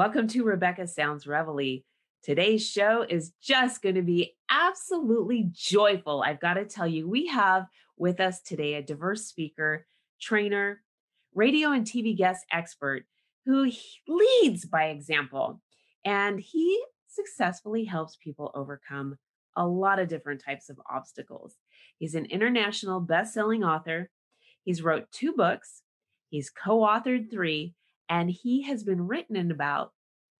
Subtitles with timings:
[0.00, 1.82] Welcome to Rebecca Sounds Reveille.
[2.22, 6.24] Today's show is just going to be absolutely joyful.
[6.26, 7.66] I've got to tell you, we have
[7.98, 9.86] with us today a diverse speaker,
[10.18, 10.80] trainer,
[11.34, 13.04] radio and TV guest expert
[13.44, 13.70] who
[14.08, 15.60] leads by example.
[16.06, 19.18] And he successfully helps people overcome
[19.54, 21.56] a lot of different types of obstacles.
[21.98, 24.08] He's an international best-selling author.
[24.64, 25.82] He's wrote two books.
[26.30, 27.74] He's co-authored three,
[28.10, 29.92] and he has been written about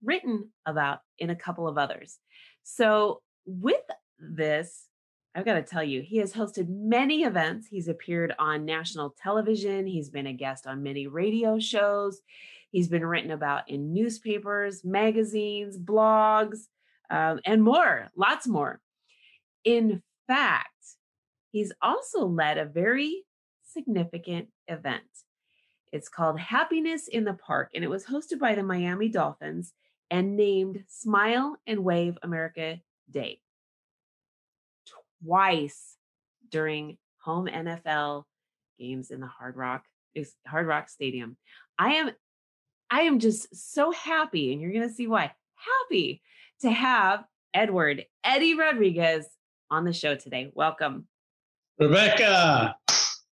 [0.03, 2.19] written about in a couple of others.
[2.63, 3.83] So with
[4.19, 4.87] this,
[5.35, 7.69] I've got to tell you, he has hosted many events.
[7.69, 9.87] He's appeared on national television.
[9.87, 12.21] He's been a guest on many radio shows.
[12.73, 16.61] He's been written about in newspapers, magazines, blogs,
[17.11, 18.81] um, and more, lots more.
[19.65, 20.69] In fact,
[21.53, 23.25] he's also led a very
[23.63, 25.03] significant event.
[25.93, 29.73] It's called Happiness in the Park, and it was hosted by the Miami Dolphins
[30.11, 33.41] and named Smile and Wave America Day
[35.25, 35.97] twice
[36.51, 38.25] during home NFL
[38.79, 39.85] games in the Hard Rock
[40.47, 41.37] Hard Rock Stadium.
[41.79, 42.11] I am
[42.91, 45.33] I am just so happy and you're to see why.
[45.55, 46.23] Happy
[46.63, 47.25] to have
[47.55, 49.27] Edward Eddy Rodriguez
[49.71, 50.51] on the show today.
[50.55, 51.07] Welcome.
[51.79, 52.75] Rebecca,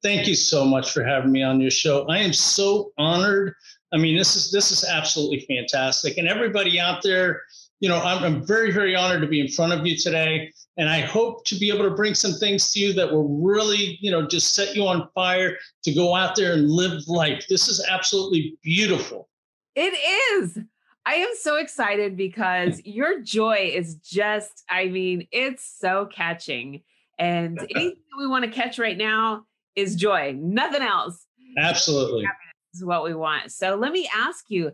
[0.06, 2.06] thank you so much for having me on your show.
[2.08, 3.54] I am so honored.
[3.92, 6.16] I mean, this is this is absolutely fantastic.
[6.16, 7.42] And everybody out there,
[7.80, 10.52] you know, I'm, I'm very, very honored to be in front of you today.
[10.76, 13.98] And I hope to be able to bring some things to you that will really,
[14.00, 17.44] you know, just set you on fire to go out there and live life.
[17.48, 19.28] This is absolutely beautiful.
[19.74, 19.94] It
[20.34, 20.58] is.
[21.04, 26.82] I am so excited because your joy is just, I mean, it's so catching.
[27.18, 29.45] And anything we want to catch right now
[29.76, 31.26] is joy, nothing else.
[31.58, 32.26] Absolutely.
[32.74, 33.52] Is what we want.
[33.52, 34.72] So let me ask you,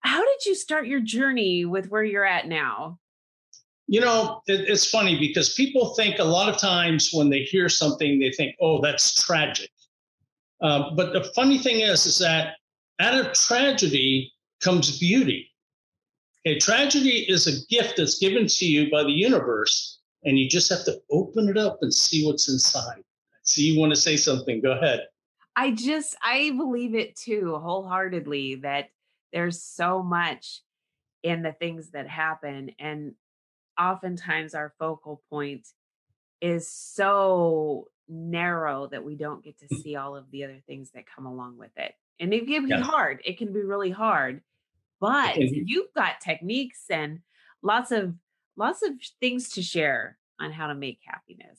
[0.00, 2.98] how did you start your journey with where you're at now?
[3.86, 7.68] You know, it, it's funny because people think a lot of times when they hear
[7.68, 9.70] something, they think, oh, that's tragic.
[10.62, 12.54] Uh, but the funny thing is, is that
[13.00, 15.50] out of tragedy comes beauty.
[16.46, 20.70] Okay, tragedy is a gift that's given to you by the universe, and you just
[20.70, 23.02] have to open it up and see what's inside.
[23.50, 24.60] See, you want to say something?
[24.60, 25.06] Go ahead.
[25.56, 28.90] I just, I believe it too, wholeheartedly, that
[29.32, 30.62] there's so much
[31.22, 32.70] in the things that happen.
[32.78, 33.14] And
[33.78, 35.66] oftentimes our focal point
[36.40, 39.82] is so narrow that we don't get to mm.
[39.82, 41.92] see all of the other things that come along with it.
[42.18, 43.20] And it can be hard.
[43.24, 44.42] It can be really hard
[45.00, 47.20] but you've got techniques and
[47.62, 48.14] lots of
[48.56, 51.58] lots of things to share on how to make happiness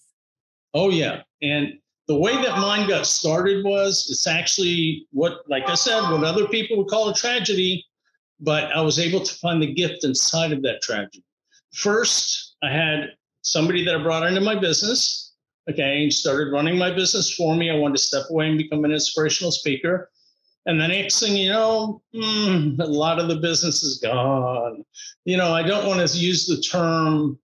[0.74, 1.22] oh yeah.
[1.42, 1.74] And
[2.08, 6.46] the way that mine got started was it's actually what like i said what other
[6.48, 7.86] people would call a tragedy
[8.42, 11.24] but i was able to find the gift inside of that tragedy.
[11.74, 13.12] First i had
[13.44, 15.32] somebody that i brought into my business
[15.70, 17.70] okay and started running my business for me.
[17.70, 20.10] I wanted to step away and become an inspirational speaker.
[20.66, 24.84] And the next thing you know, mm, a lot of the business is gone.
[25.26, 27.40] You know, I don't want to use the term,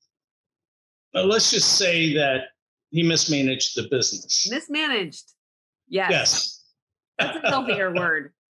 [1.14, 2.50] let's just say that
[2.92, 4.48] he mismanaged the business.
[4.50, 5.34] Mismanaged.
[5.88, 6.12] Yes.
[6.12, 6.64] Yes.
[7.20, 8.34] That's a healthier word.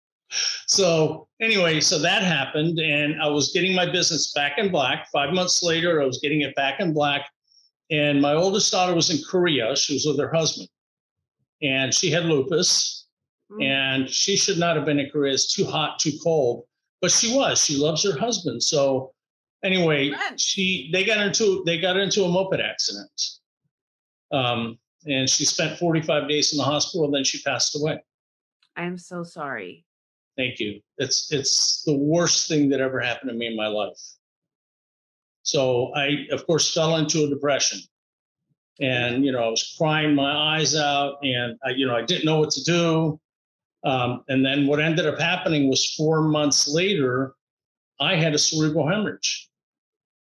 [0.66, 5.06] So, anyway, so that happened, and I was getting my business back in black.
[5.12, 7.30] Five months later, I was getting it back in black.
[7.92, 9.76] And my oldest daughter was in Korea.
[9.76, 10.68] She was with her husband,
[11.62, 12.96] and she had lupus
[13.50, 13.64] Mm.
[13.64, 15.34] And she should not have been in Korea.
[15.34, 16.64] It's too hot, too cold.
[17.00, 17.62] But she was.
[17.62, 18.62] She loves her husband.
[18.62, 19.12] So
[19.62, 23.10] anyway, she they got into they got into a moped accident.
[24.32, 28.02] Um, and she spent 45 days in the hospital and then she passed away.
[28.76, 29.84] I'm so sorry.
[30.36, 30.80] Thank you.
[30.98, 33.98] It's it's the worst thing that ever happened to me in my life.
[35.42, 37.80] So I of course fell into a depression.
[38.80, 42.26] And you know, I was crying my eyes out and I, you know, I didn't
[42.26, 43.20] know what to do.
[43.84, 47.34] Um, and then what ended up happening was four months later,
[48.00, 49.48] I had a cerebral hemorrhage.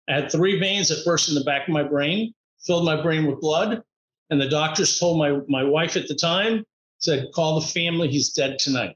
[0.09, 2.33] I had three veins that burst in the back of my brain,
[2.65, 3.83] filled my brain with blood.
[4.29, 6.65] And the doctors told my, my wife at the time,
[6.97, 8.95] said, call the family, he's dead tonight.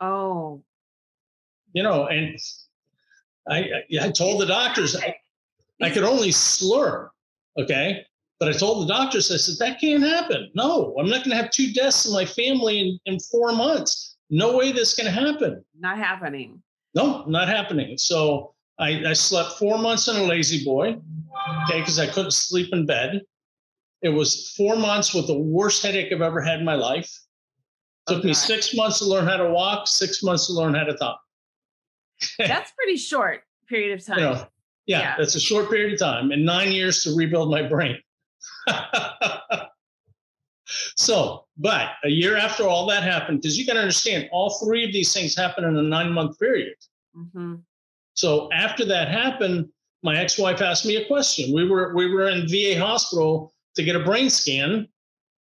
[0.00, 0.62] Oh.
[1.72, 2.38] You know, and
[3.48, 5.16] I, I told the doctors I,
[5.80, 7.10] I could only slur.
[7.58, 8.04] Okay.
[8.38, 10.50] But I told the doctors, I said, that can't happen.
[10.54, 14.16] No, I'm not going to have two deaths in my family in, in four months.
[14.30, 15.64] No way this can happen.
[15.76, 16.62] Not happening.
[16.94, 17.98] No, not happening.
[17.98, 20.98] So I, I slept four months in a La-Z-Boy,
[21.64, 23.22] okay, because I couldn't sleep in bed.
[24.02, 27.10] It was four months with the worst headache I've ever had in my life.
[28.06, 28.28] It took okay.
[28.28, 31.20] me six months to learn how to walk, six months to learn how to talk.
[32.38, 34.18] That's pretty short period of time.
[34.18, 34.46] You know,
[34.86, 37.98] yeah, yeah, that's a short period of time and nine years to rebuild my brain.
[40.96, 44.84] so, but a year after all that happened, because you got to understand, all three
[44.84, 46.74] of these things happen in a nine month period.
[47.14, 47.56] Mm-hmm.
[48.14, 49.68] So after that happened,
[50.02, 51.52] my ex-wife asked me a question.
[51.52, 54.88] We were we were in VA hospital to get a brain scan,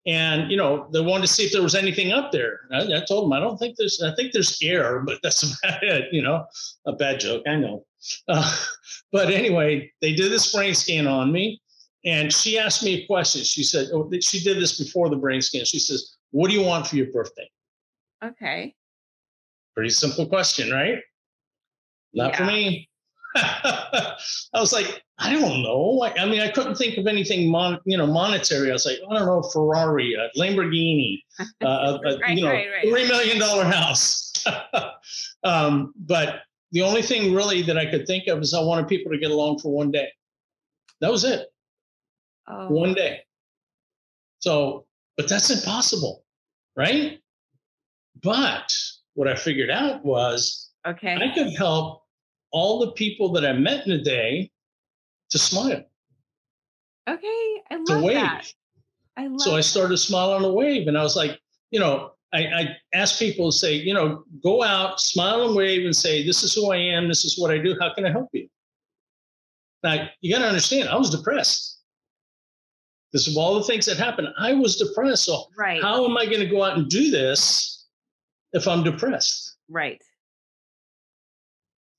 [0.07, 2.61] and you know they wanted to see if there was anything up there.
[2.73, 4.03] I, I, told them I don't think there's.
[4.03, 6.13] I think there's air, but that's about it.
[6.13, 6.45] You know,
[6.87, 7.43] a bad joke.
[7.47, 7.87] I know.
[8.29, 8.57] Uh,
[9.13, 11.61] but anyway, they did this brain scan on me,
[12.05, 13.43] and she asked me a question.
[13.45, 15.65] She said oh, she did this before the brain scan.
[15.65, 17.49] She says, "What do you want for your birthday?"
[18.23, 18.75] Okay.
[19.75, 20.99] Pretty simple question, right?
[22.13, 22.37] Not yeah.
[22.37, 22.89] for me.
[23.37, 24.17] I
[24.55, 26.03] was like, I don't know.
[26.03, 28.71] I, I, mean, I couldn't think of anything, mon, you know, monetary.
[28.71, 31.23] I was like, I don't know, Ferrari, Lamborghini,
[31.65, 32.89] uh, right, you know, right, right.
[32.89, 34.45] three million dollar house.
[35.45, 36.41] um, but
[36.73, 39.31] the only thing really that I could think of is I wanted people to get
[39.31, 40.09] along for one day.
[41.01, 41.47] That was it.
[42.49, 42.69] Oh.
[42.69, 43.21] One day.
[44.41, 44.87] So,
[45.17, 46.25] but that's impossible,
[46.77, 47.21] right?
[48.23, 48.73] But
[49.15, 52.02] what I figured out was okay, I could help
[52.53, 54.51] all the people that I met in a day
[55.31, 55.83] to smile.
[57.09, 58.15] Okay, I love to wave.
[58.15, 58.53] that.
[59.17, 61.39] I love so I started smiling a wave, and I was like,
[61.71, 65.85] you know, I, I asked people to say, you know, go out, smile and wave,
[65.85, 67.09] and say, "This is who I am.
[67.09, 67.77] This is what I do.
[67.81, 68.49] How can I help you?"
[69.83, 71.81] Now you got to understand, I was depressed.
[73.13, 74.29] This of all the things that happened.
[74.39, 75.25] I was depressed.
[75.25, 75.83] So right.
[75.83, 77.87] how am I going to go out and do this
[78.53, 79.57] if I'm depressed?
[79.69, 80.03] Right.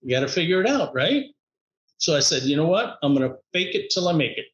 [0.04, 1.26] You got to figure it out, right?
[1.98, 2.98] So I said, you know what?
[3.02, 4.46] I'm going to fake it till I make it.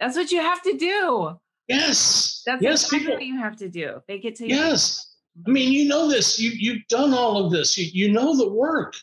[0.00, 1.38] That's what you have to do.
[1.68, 2.42] Yes.
[2.46, 3.14] That's yes, exactly people.
[3.14, 4.00] what you have to do.
[4.06, 5.16] Fake it till you Yes.
[5.46, 6.38] I mean, you know this.
[6.38, 7.78] You you've done all of this.
[7.78, 8.94] You you know the work.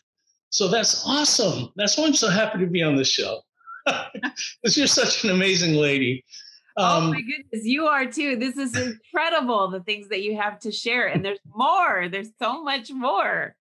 [0.50, 1.72] So that's awesome.
[1.76, 3.40] That's why I'm so happy to be on this show.
[4.62, 6.24] Because you're such an amazing lady.
[6.76, 8.36] Oh um, oh my goodness, you are too.
[8.36, 9.70] This is incredible.
[9.70, 12.08] the things that you have to share, and there's more.
[12.08, 13.56] There's so much more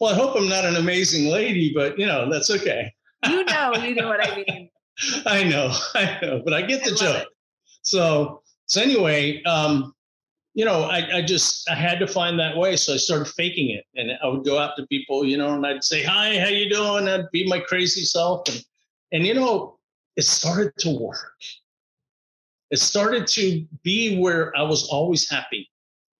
[0.00, 2.92] well, I hope I'm not an amazing lady, but you know, that's okay.
[3.26, 4.70] you know, you know what I mean.
[5.26, 7.22] I know, I know, but I get the I joke.
[7.22, 7.28] It.
[7.82, 9.94] So, so anyway, um,
[10.54, 13.70] you know, I, I just I had to find that way, so I started faking
[13.70, 16.48] it, and I would go out to people, you know, and I'd say, "Hi, how
[16.48, 18.64] you doing?" I'd be my crazy self, and
[19.12, 19.78] and you know,
[20.16, 21.34] it started to work.
[22.70, 25.70] It started to be where I was always happy.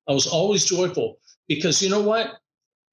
[0.08, 1.19] I was always joyful
[1.49, 2.38] because you know what?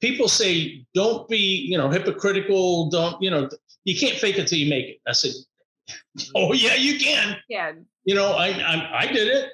[0.04, 1.38] People say don't be
[1.72, 3.50] you know hypocritical don't you know
[3.86, 4.98] you can't fake it till you make it.
[5.08, 5.32] I said
[6.36, 7.38] oh yeah you can.
[7.48, 7.72] Yeah
[8.04, 9.52] you know I, I i did it.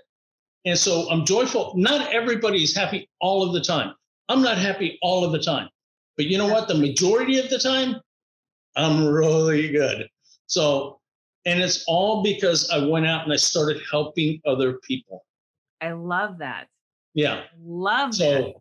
[0.66, 1.74] And so i'm joyful.
[1.78, 3.94] Not everybody is happy all of the time.
[4.28, 5.70] I'm not happy all of the time.
[6.18, 6.68] But you know what?
[6.68, 7.98] The majority of the time
[8.76, 10.10] i'm really good.
[10.48, 11.00] So
[11.46, 15.26] and it's all because i went out and i started helping other people.
[15.80, 16.68] I love that.
[17.14, 17.44] Yeah.
[17.64, 18.54] Love so, that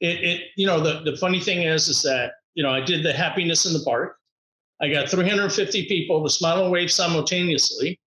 [0.00, 3.02] it, it you know the, the funny thing is is that you know i did
[3.04, 4.16] the happiness in the park.
[4.78, 7.98] I got 350 people to smile and wave simultaneously.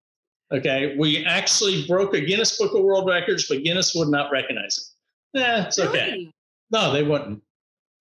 [0.52, 4.94] Okay we actually broke a guinness book of world records but guinness would not recognize
[5.34, 5.40] it.
[5.40, 6.12] Eh, it's okay.
[6.12, 6.34] Really?
[6.72, 7.42] no they wouldn't.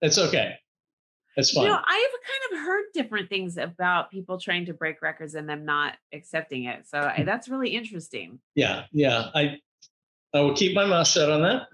[0.02, 0.54] It's okay.
[1.36, 1.64] It's fine.
[1.64, 5.48] you know i've kind of heard different things about people trying to break records and
[5.48, 8.40] them not accepting it so I, that's really interesting.
[8.54, 9.56] Yeah yeah i
[10.34, 11.68] i will keep my mouth shut on that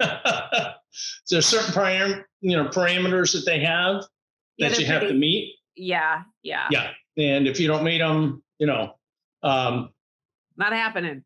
[1.30, 4.04] there's certain param- you know parameters that they have
[4.56, 5.54] yeah, that you pretty, have to meet.
[5.76, 6.90] Yeah, yeah, yeah.
[7.16, 8.94] And if you don't meet them, you know,
[9.42, 9.90] um,
[10.56, 11.24] not happening.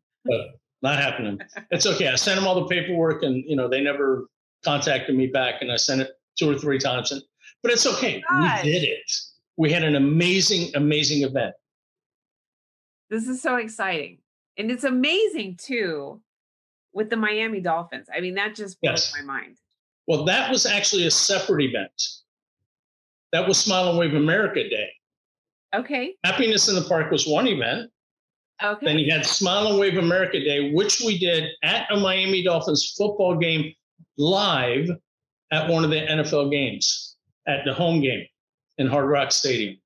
[0.81, 1.39] not happening.
[1.71, 2.07] it's okay.
[2.07, 4.27] I sent them all the paperwork, and you know they never
[4.63, 7.21] contacted me back, and I sent it two or three times, and
[7.63, 8.23] but it's okay.
[8.29, 8.63] Gosh.
[8.63, 9.11] We did it.
[9.57, 11.55] We had an amazing, amazing event.
[13.09, 14.19] This is so exciting.
[14.57, 16.21] And it's amazing too
[16.97, 18.07] with the Miami Dolphins.
[18.13, 19.13] I mean, that just blows yes.
[19.15, 19.57] my mind.
[20.07, 21.91] Well, that was actually a separate event.
[23.31, 24.89] That was Smile and Wave America Day.
[25.75, 26.15] Okay.
[26.23, 27.91] Happiness in the Park was one event.
[28.63, 28.83] Okay.
[28.83, 32.95] Then you had Smile and Wave America Day, which we did at a Miami Dolphins
[32.97, 33.71] football game
[34.17, 34.89] live
[35.51, 37.15] at one of the NFL games
[37.47, 38.25] at the home game
[38.79, 39.77] in Hard Rock Stadium.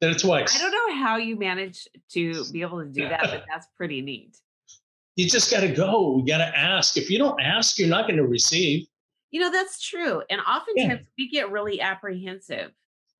[0.00, 0.56] Did it twice.
[0.56, 4.00] I don't know how you managed to be able to do that, but that's pretty
[4.00, 4.36] neat
[5.20, 6.16] you just got to go.
[6.16, 6.96] You got to ask.
[6.96, 8.86] If you don't ask, you're not going to receive.
[9.30, 10.22] You know, that's true.
[10.30, 11.06] And oftentimes yeah.
[11.18, 12.72] we get really apprehensive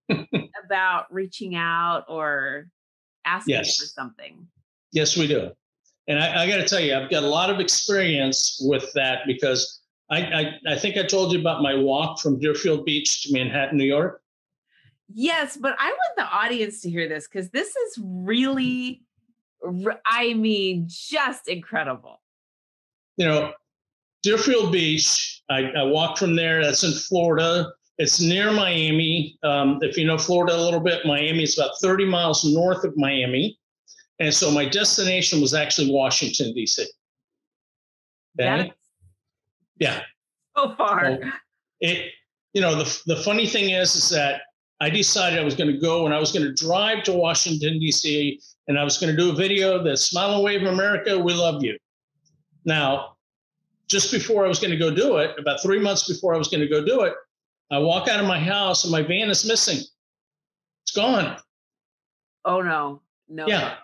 [0.65, 2.69] about reaching out or
[3.27, 3.77] asking yes.
[3.77, 4.47] for something.
[4.93, 5.51] Yes, we do.
[6.09, 9.21] And I, I got to tell you, I've got a lot of experience with that
[9.27, 13.33] because I, I, I think I told you about my walk from Deerfield Beach to
[13.33, 14.23] Manhattan, New York.
[15.13, 19.03] Yes, but I want the audience to hear this because this is really,
[20.07, 22.21] I mean, just incredible.
[23.17, 23.53] You know,
[24.23, 26.63] Deerfield Beach, I, I walked from there.
[26.63, 27.71] That's in Florida.
[27.99, 29.39] It's near Miami.
[29.43, 32.97] Um, if you know Florida a little bit, Miami is about 30 miles north of
[32.97, 33.59] Miami.
[34.19, 36.87] And so my destination was actually Washington, D.C.
[38.39, 38.73] Okay?
[39.79, 40.03] Yeah.
[40.57, 41.19] So far.
[41.23, 41.31] So
[41.81, 42.13] it,
[42.53, 44.43] you know, the, the funny thing is, is that
[44.81, 47.79] I decided I was going to go and I was going to drive to Washington,
[47.79, 51.35] D.C., and I was going to do a video that Smile and Wave America, we
[51.35, 51.77] love you.
[52.65, 53.17] Now,
[53.89, 56.49] just before I was going to go do it, about three months before I was
[56.49, 57.15] going to go do it,
[57.71, 59.79] I walk out of my house and my van is missing.
[60.83, 61.37] It's gone.
[62.45, 63.03] Oh, no.
[63.29, 63.47] No.
[63.47, 63.75] Yeah.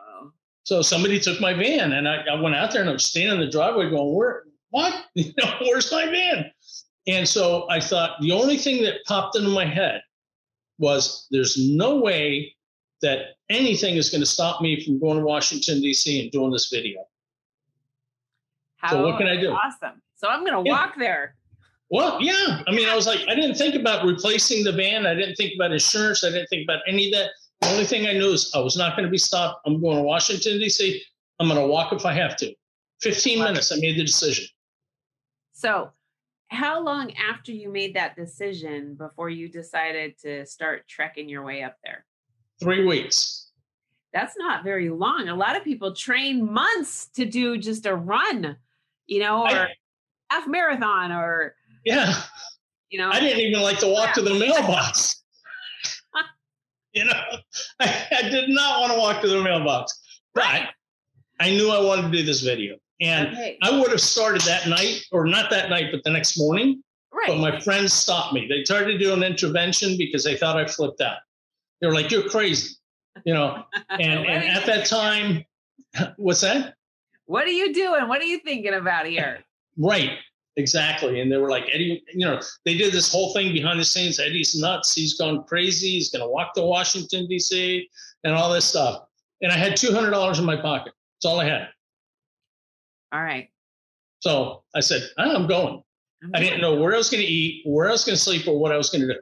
[0.65, 3.35] So somebody took my van and I, I went out there and I was standing
[3.35, 5.05] in the driveway going, Where, what?
[5.15, 6.51] You know, where's my van?
[7.07, 10.03] And so I thought the only thing that popped into my head
[10.79, 12.55] was there's no way
[13.03, 16.23] that anything is going to stop me from going to Washington, D.C.
[16.23, 17.05] and doing this video.
[18.77, 19.51] How so what can I do?
[19.51, 20.01] Awesome.
[20.17, 20.77] So I'm going to yeah.
[20.77, 21.35] walk there.
[21.91, 22.63] Well, yeah.
[22.67, 25.07] I mean, I was like, I didn't think about replacing the van.
[25.07, 26.25] I didn't think about insurance.
[26.25, 27.31] I didn't think about any of that.
[27.61, 29.61] The only thing I knew is I was not going to be stopped.
[29.67, 31.03] I'm going to Washington, D.C.
[31.39, 32.53] I'm going to walk if I have to.
[33.03, 34.47] 15 minutes, I made the decision.
[35.53, 35.91] So,
[36.49, 41.63] how long after you made that decision before you decided to start trekking your way
[41.63, 42.05] up there?
[42.61, 43.51] Three weeks.
[44.13, 45.29] That's not very long.
[45.29, 48.57] A lot of people train months to do just a run,
[49.07, 49.69] you know, or I,
[50.31, 52.15] half marathon or yeah.
[52.91, 54.13] You know, I didn't even like to walk yeah.
[54.15, 55.23] to the mailbox.
[56.93, 57.21] you know,
[57.81, 60.01] I, I, did not want to walk to the mailbox,
[60.35, 60.69] but
[61.41, 62.77] I knew I wanted to do this video.
[63.01, 63.59] And okay.
[63.63, 66.83] I would have started that night, or not that night, but the next morning.
[67.13, 67.29] Right.
[67.29, 68.47] But my friends stopped me.
[68.49, 71.19] They tried to do an intervention because they thought I flipped out.
[71.81, 72.75] They were like, "You're crazy,"
[73.25, 73.65] you know.
[73.91, 75.45] And and at that time,
[76.17, 76.75] what's that?
[77.27, 78.09] What are you doing?
[78.09, 79.41] What are you thinking about here?
[79.79, 80.13] Right.
[80.57, 81.21] Exactly.
[81.21, 84.19] And they were like, Eddy, you know, they did this whole thing behind the scenes.
[84.19, 84.95] Eddy's nuts.
[84.95, 85.91] He's gone crazy.
[85.91, 87.87] He's going to walk to Washington, D.C.,
[88.25, 89.03] and all this stuff.
[89.43, 90.95] And I had $200 in my pocket.
[91.17, 91.69] That's all I had.
[93.17, 93.49] All right.
[94.21, 95.83] So I said, ah, I'm going.
[96.23, 98.21] I'm I didn't know where I was going to eat, where I was going to
[98.21, 99.21] sleep, or what I was going to do.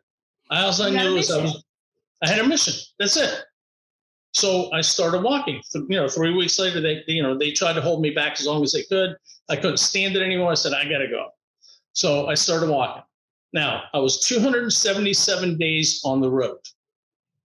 [0.50, 1.64] All I knew was I was,
[2.22, 2.74] I had a mission.
[2.98, 3.44] That's it.
[4.32, 5.62] So I started walking.
[5.74, 8.46] You know, three weeks later, they, you know, they tried to hold me back as
[8.46, 9.16] long as they could.
[9.48, 10.50] I couldn't stand it anymore.
[10.50, 11.28] I said, I got to go.
[11.92, 13.04] So I started walking.
[13.52, 16.58] Now, I was 277 days on the road.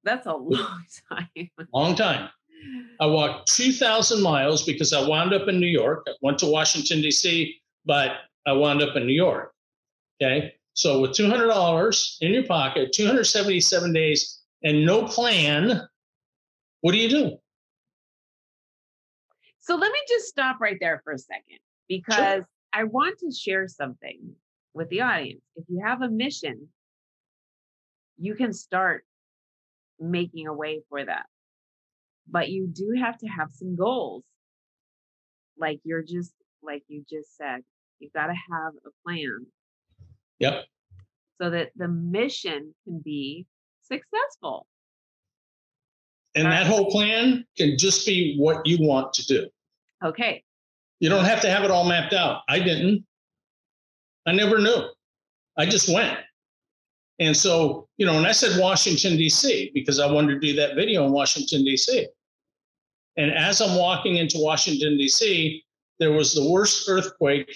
[0.04, 1.50] That's a long time.
[1.72, 2.30] long time.
[3.00, 6.06] I walked 2,000 miles because I wound up in New York.
[6.08, 8.12] I went to Washington, D.C., but
[8.46, 9.54] I wound up in New York.
[10.22, 10.54] Okay.
[10.74, 15.88] So with $200 in your pocket, 277 days, and no plan,
[16.82, 17.38] what do you do?
[19.60, 22.48] So let me just stop right there for a second because sure.
[22.74, 24.20] I want to share something
[24.74, 25.42] with the audience.
[25.56, 26.68] If you have a mission,
[28.18, 29.06] you can start
[30.00, 31.26] making a way for that.
[32.32, 34.24] But you do have to have some goals.
[35.58, 37.62] Like you're just, like you just said,
[38.00, 39.46] you've got to have a plan.
[40.40, 40.66] Yep.
[41.42, 43.46] So that the mission can be
[43.82, 44.68] successful.
[46.36, 49.48] And that whole plan can just be what you want to do.
[50.06, 50.44] Okay.
[51.00, 52.42] You don't have to have it all mapped out.
[52.48, 53.06] I didn't.
[54.26, 54.90] I never knew.
[55.58, 56.18] I just went.
[57.20, 60.76] And so, you know, and I said Washington, D.C., because I wanted to do that
[60.76, 62.08] video in Washington, D.C.
[63.18, 65.64] And as I'm walking into Washington, D.C.,
[66.00, 67.54] there was the worst earthquake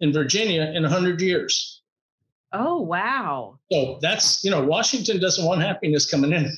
[0.00, 1.82] in Virginia in 100 years.
[2.52, 3.58] Oh, wow.
[3.70, 6.50] So that's, you know, Washington doesn't want happiness coming in.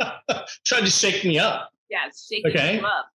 [0.64, 1.70] Tried to shake me up.
[1.90, 2.80] Yeah, shake okay?
[2.80, 3.08] up.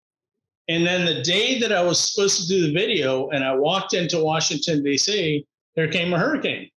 [0.69, 3.93] And then the day that I was supposed to do the video and I walked
[3.93, 6.69] into Washington, D.C., there came a hurricane.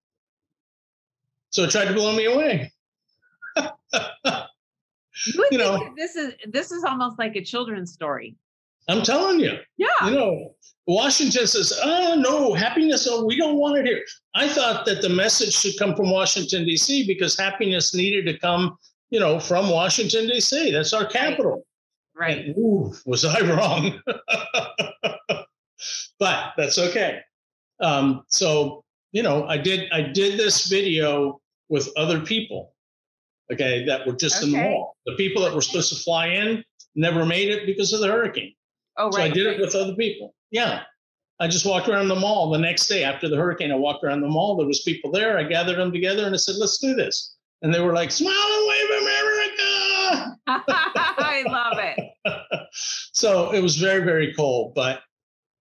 [1.49, 2.71] So it tried to blow me away.
[5.51, 8.35] you know, this is this is almost like a children's story.
[8.87, 9.57] I'm telling you.
[9.77, 9.87] Yeah.
[10.05, 10.55] You know,
[10.87, 14.01] Washington says, oh, no, happiness, oh, we don't want it here.
[14.33, 18.79] I thought that the message should come from Washington, D.C., because happiness needed to come,
[19.11, 20.71] you know, from Washington, D.C.
[20.71, 21.67] That's our capital.
[22.17, 22.45] Right.
[22.45, 24.01] And, ooh, was I wrong?
[26.19, 27.19] but that's okay.
[27.79, 32.73] Um, so you know, I did I did this video with other people,
[33.51, 34.47] okay, that were just okay.
[34.47, 34.97] in the mall.
[35.05, 36.63] The people that were supposed to fly in
[36.95, 38.53] never made it because of the hurricane.
[38.97, 39.13] Oh, right.
[39.13, 40.33] So I did it with other people.
[40.51, 40.83] Yeah.
[41.39, 43.71] I just walked around the mall the next day after the hurricane.
[43.71, 44.57] I walked around the mall.
[44.57, 45.37] There was people there.
[45.37, 48.33] I gathered them together and I said, "Let's do this." And they were like, "Smile
[48.33, 50.37] and wave, America.
[50.47, 52.09] I love it.
[53.13, 54.73] so it was very, very cold.
[54.75, 55.01] But,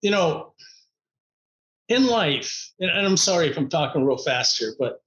[0.01, 0.53] you know,
[1.87, 5.00] in life, and I'm sorry if I'm talking real fast here, but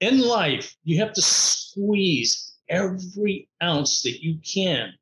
[0.00, 4.92] in life, you have to squeeze every ounce that you can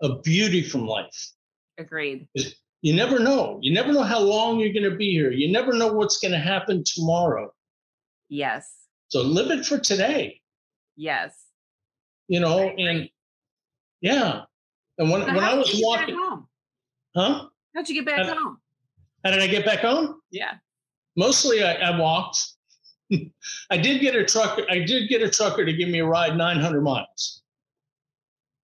[0.00, 1.32] of beauty from life.
[1.78, 2.28] Agreed.
[2.82, 3.58] You never know.
[3.62, 5.30] You never know how long you're going to be here.
[5.30, 7.52] You never know what's going to happen tomorrow.
[8.28, 8.72] Yes.
[9.08, 10.40] So live it for today.
[10.96, 11.34] Yes.
[12.28, 13.08] You know, and
[14.00, 14.42] yeah.
[14.98, 16.46] And when, when I was walking, home?
[17.16, 17.46] huh?
[17.74, 18.58] How'd you get back how, home?
[19.24, 20.20] How did I get back home?
[20.30, 20.54] Yeah.
[21.16, 22.38] Mostly I, I walked.
[23.70, 24.64] I did get a trucker.
[24.70, 27.42] I did get a trucker to give me a ride 900 miles.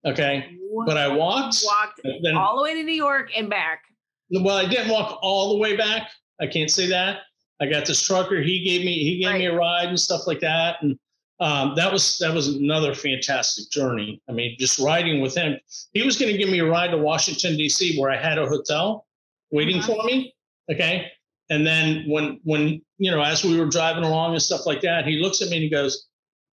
[0.04, 1.62] Okay, but I walked.
[1.64, 3.82] Walked then, all the way to New York and back.
[4.30, 6.10] Well, I didn't walk all the way back.
[6.40, 7.20] I can't say that.
[7.60, 8.40] I got this trucker.
[8.40, 9.38] He gave me he gave right.
[9.38, 10.98] me a ride and stuff like that, and
[11.40, 14.22] um, that was that was another fantastic journey.
[14.28, 15.58] I mean, just riding with him.
[15.92, 18.46] He was going to give me a ride to Washington D.C., where I had a
[18.46, 19.06] hotel
[19.50, 19.94] waiting uh-huh.
[19.94, 20.34] for me.
[20.70, 21.10] Okay,
[21.50, 25.06] and then when when you know as we were driving along and stuff like that,
[25.06, 26.06] he looks at me and he goes,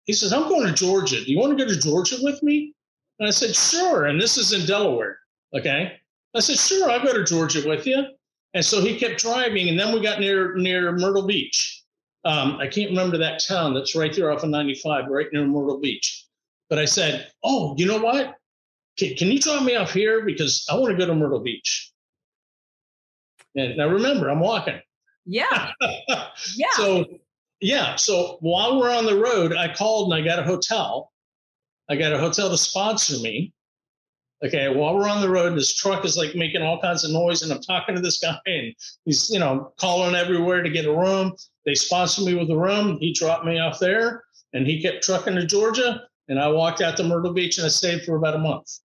[0.05, 1.23] he says, "I'm going to Georgia.
[1.23, 2.73] Do you want to go to Georgia with me?"
[3.19, 5.19] And I said, "Sure." And this is in Delaware.
[5.53, 5.93] Okay,
[6.33, 8.05] I said, "Sure, I'll go to Georgia with you."
[8.53, 11.83] And so he kept driving, and then we got near near Myrtle Beach.
[12.23, 15.79] Um, I can't remember that town that's right there off of 95, right near Myrtle
[15.79, 16.25] Beach.
[16.69, 18.35] But I said, "Oh, you know what?
[18.97, 21.91] Can, can you drop me off here because I want to go to Myrtle Beach."
[23.57, 24.79] And now remember, I'm walking.
[25.25, 25.71] Yeah.
[26.55, 26.67] yeah.
[26.73, 27.05] So
[27.59, 27.95] yeah.
[27.95, 31.11] So while we're on the road, I called and I got a hotel.
[31.89, 33.53] I got a hotel to sponsor me.
[34.45, 37.41] Okay, while we're on the road, this truck is like making all kinds of noise,
[37.41, 40.93] and I'm talking to this guy, and he's, you know, calling everywhere to get a
[40.93, 41.33] room.
[41.65, 42.99] They sponsored me with a room.
[42.99, 46.97] He dropped me off there, and he kept trucking to Georgia, and I walked out
[46.97, 48.79] to Myrtle Beach, and I stayed for about a month.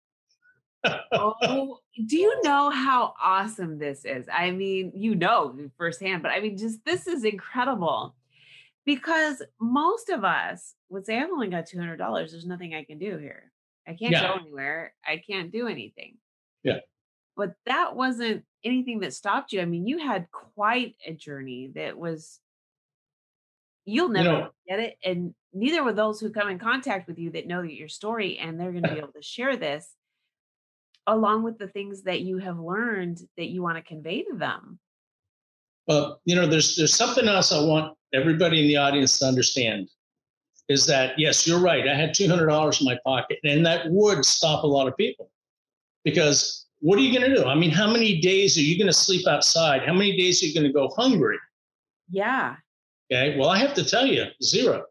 [1.12, 4.28] oh, do you know how awesome this is?
[4.32, 8.16] I mean, you know firsthand, but I mean, just this is incredible
[8.86, 11.98] because most of us would say, I've only got $200.
[12.32, 13.52] There's nothing I can do here.
[13.88, 14.28] I can't yeah.
[14.28, 14.94] go anywhere.
[15.06, 16.18] I can't do anything.
[16.64, 16.80] Yeah.
[17.36, 19.62] But that wasn't anything that stopped you.
[19.62, 22.40] I mean, you had quite a journey that was,
[23.86, 24.98] you'll never you know, get it.
[25.04, 28.60] And neither will those who come in contact with you that know your story and
[28.60, 29.90] they're going to be able to share this
[31.14, 34.80] along with the things that you have learned that you want to convey to them.
[35.88, 39.90] Well, you know, there's there's something else I want everybody in the audience to understand
[40.68, 41.88] is that yes, you're right.
[41.88, 44.96] I had two hundred dollars in my pocket, and that would stop a lot of
[44.98, 45.32] people
[46.04, 47.46] because what are you going to do?
[47.46, 49.82] I mean, how many days are you going to sleep outside?
[49.86, 51.38] How many days are you going to go hungry?
[52.10, 52.56] Yeah.
[53.12, 53.38] Okay.
[53.38, 54.86] Well, I have to tell you, zero.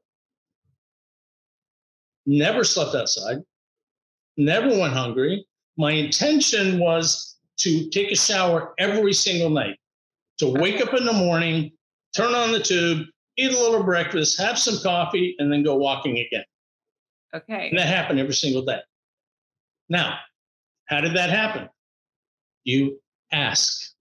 [2.27, 3.39] Never slept outside.
[4.37, 5.48] Never went hungry.
[5.79, 9.79] My intention was to take a shower every single night,
[10.39, 11.71] to wake up in the morning,
[12.15, 16.19] turn on the tube, eat a little breakfast, have some coffee, and then go walking
[16.19, 16.45] again.
[17.35, 17.69] Okay.
[17.71, 18.81] And that happened every single day.
[19.89, 20.19] Now,
[20.87, 21.69] how did that happen?
[22.65, 23.93] You ask.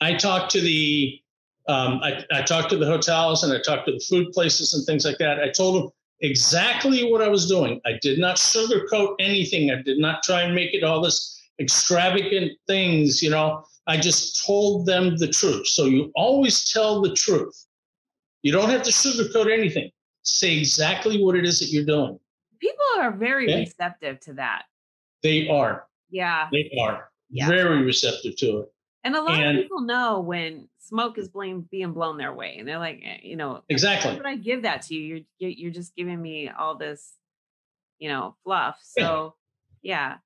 [0.00, 1.20] I talked to the
[1.66, 4.86] um, I, I, talked to the hotels and I talked to the food places and
[4.86, 5.38] things like that.
[5.38, 7.80] I told them exactly what I was doing.
[7.86, 9.70] I did not sugarcoat anything.
[9.70, 13.64] I did not try and make it all this extravagant things, you know.
[13.86, 15.66] I just told them the truth.
[15.66, 17.66] So you always tell the truth.
[18.42, 19.90] You don't have to sugarcoat anything.
[20.22, 22.18] Say exactly what it is that you're doing.
[22.60, 23.60] People are very okay?
[23.60, 24.64] receptive to that.
[25.22, 25.86] They are.
[26.10, 26.48] Yeah.
[26.52, 27.48] They are yeah.
[27.48, 28.72] very receptive to it.
[29.04, 32.56] And a lot and, of people know when smoke is blame, being blown their way,
[32.58, 34.16] and they're like, eh, you know, exactly.
[34.16, 35.24] Would I give that to you?
[35.38, 37.12] You're you're just giving me all this,
[37.98, 38.78] you know, fluff.
[38.82, 39.34] So,
[39.82, 40.16] yeah.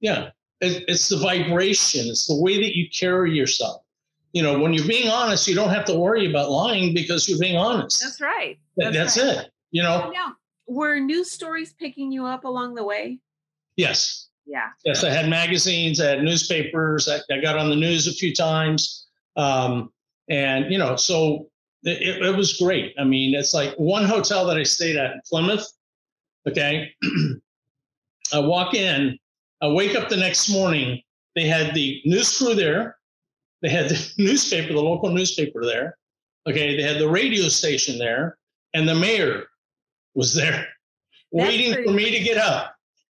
[0.00, 0.80] Yeah, yeah.
[0.86, 2.06] it's the vibration.
[2.06, 3.84] It's the way that you carry yourself
[4.34, 7.38] you know, when you're being honest, you don't have to worry about lying because you're
[7.38, 8.02] being honest.
[8.02, 8.58] That's right.
[8.76, 9.44] That's, that's right.
[9.44, 9.50] it.
[9.70, 10.10] You know.
[10.12, 10.34] Now,
[10.66, 13.20] were news stories picking you up along the way?
[13.76, 14.28] Yes.
[14.46, 14.68] Yeah.
[14.84, 18.34] Yes, I had magazines, I had newspapers, I, I got on the news a few
[18.34, 19.90] times, um,
[20.28, 21.48] and you know, so
[21.82, 22.94] it, it was great.
[22.98, 25.66] I mean, it's like one hotel that I stayed at in Plymouth.
[26.46, 26.92] Okay,
[28.32, 29.18] I walk in,
[29.62, 31.00] I wake up the next morning.
[31.34, 32.96] They had the news crew there
[33.64, 35.96] they had the newspaper, the local newspaper there.
[36.46, 38.36] Okay, they had the radio station there,
[38.74, 39.44] and the mayor
[40.14, 40.68] was there
[41.32, 42.73] That's waiting for me to get up.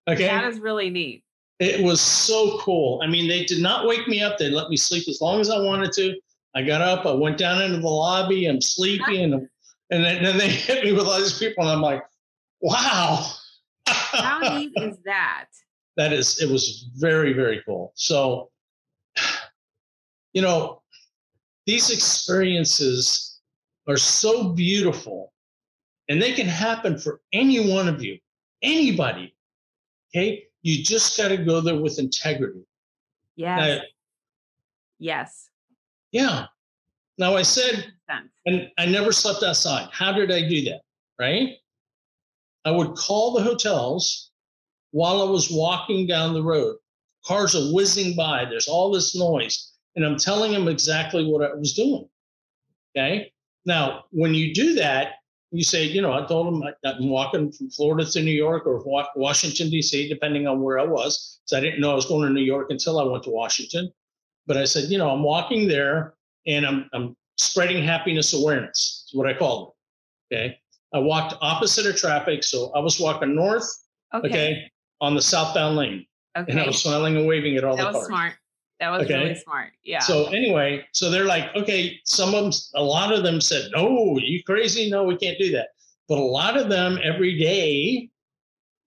[0.08, 0.26] Okay.
[0.26, 1.22] That is really neat.
[1.60, 3.00] It was so cool.
[3.02, 4.38] I mean, they did not wake me up.
[4.38, 6.14] They let me sleep as long as I wanted to.
[6.54, 9.34] I got up, I went down into the lobby, I'm sleepy, and
[9.90, 12.02] and then, then they hit me with all these people, and I'm like,
[12.60, 13.26] wow.
[13.86, 15.46] How neat is that?
[15.96, 17.92] That is, it was very, very cool.
[17.94, 18.50] So,
[20.32, 20.82] you know,
[21.66, 23.40] these experiences
[23.88, 25.32] are so beautiful
[26.08, 28.18] and they can happen for any one of you,
[28.62, 29.34] anybody.
[30.10, 30.44] Okay.
[30.62, 32.60] You just got to go there with integrity.
[33.36, 33.82] Yes.
[34.98, 35.48] yes.
[36.10, 36.46] Yeah.
[37.18, 37.92] Now I said,
[38.46, 39.88] and I never slept outside.
[39.92, 40.80] How did I do that?
[41.18, 41.56] Right.
[42.64, 44.30] I would call the hotels
[44.90, 46.76] while I was walking down the road.
[47.24, 48.44] Cars are whizzing by.
[48.44, 49.72] There's all this noise.
[49.96, 52.08] And I'm telling them exactly what I was doing.
[52.96, 53.32] Okay.
[53.64, 55.14] Now, when you do that,
[55.50, 58.82] you say, you know, I told them I'm walking from Florida to New York or
[59.16, 61.40] Washington, D.C., depending on where I was.
[61.46, 63.90] So I didn't know I was going to New York until I went to Washington.
[64.46, 66.14] But I said, you know, I'm walking there
[66.46, 69.06] and I'm, I'm spreading happiness awareness.
[69.08, 69.72] Is what I called
[70.30, 70.34] it.
[70.34, 70.58] Okay.
[70.94, 72.44] I walked opposite of traffic.
[72.44, 73.68] So I was walking north,
[74.14, 76.06] okay, okay on the southbound lane.
[76.36, 76.52] Okay.
[76.52, 77.94] And I was smiling and waving at all that the cars.
[77.94, 78.34] That was smart.
[78.80, 79.18] That was okay?
[79.18, 79.72] really smart.
[79.82, 80.00] Yeah.
[80.00, 84.18] So anyway, so they're like, okay, some of them, a lot of them said, no,
[84.22, 84.88] you crazy?
[84.88, 85.70] No, we can't do that.
[86.08, 88.08] But a lot of them every day,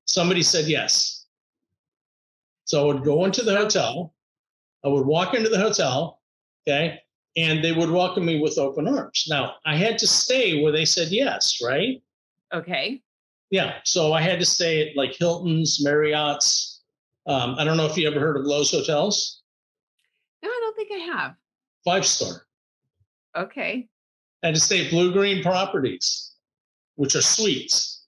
[0.06, 1.26] somebody said yes.
[2.66, 4.14] So I would go into the hotel.
[4.84, 6.22] I would walk into the hotel.
[6.66, 7.00] Okay.
[7.36, 9.26] And they would welcome me with open arms.
[9.30, 12.02] Now I had to stay where they said yes, right?
[12.54, 13.02] Okay.
[13.50, 13.76] Yeah.
[13.84, 16.82] So I had to stay at like Hilton's, Marriott's.
[17.28, 19.41] Um, I don't know if you ever heard of Loews Hotels.
[20.72, 21.36] Don't think I have.
[21.84, 22.44] Five star.
[23.38, 23.88] Okay.
[24.44, 26.34] Had to stay Bluegreen Properties,
[26.96, 28.06] which are suites.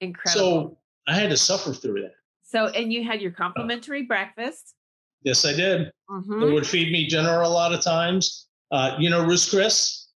[0.00, 0.40] Incredible.
[0.40, 2.14] So I had to suffer through that.
[2.42, 4.74] So, and you had your complimentary uh, breakfast.
[5.22, 5.92] Yes, I did.
[6.10, 6.40] Mm-hmm.
[6.40, 8.48] They would feed me dinner a lot of times.
[8.70, 10.08] Uh, you know, Ruth's Chris.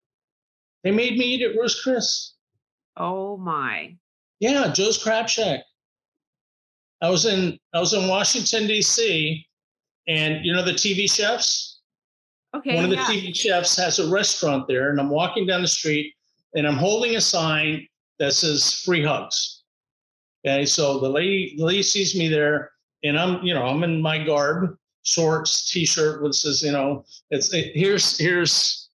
[0.84, 2.34] They made me eat at Ruth's Chris.
[2.96, 3.96] Oh my.
[4.40, 5.60] Yeah, Joe's Crab Shack.
[7.00, 9.46] I was in I was in Washington D.C.
[10.08, 11.80] and you know the TV chefs.
[12.54, 12.74] Okay.
[12.74, 13.04] One of the yeah.
[13.04, 16.14] TV chefs has a restaurant there, and I'm walking down the street
[16.54, 17.86] and I'm holding a sign
[18.18, 19.62] that says "free hugs."
[20.44, 22.72] Okay, so the lady the lady sees me there,
[23.04, 27.52] and I'm you know I'm in my garb, shorts, t-shirt, which says you know it's
[27.52, 28.88] it, here's here's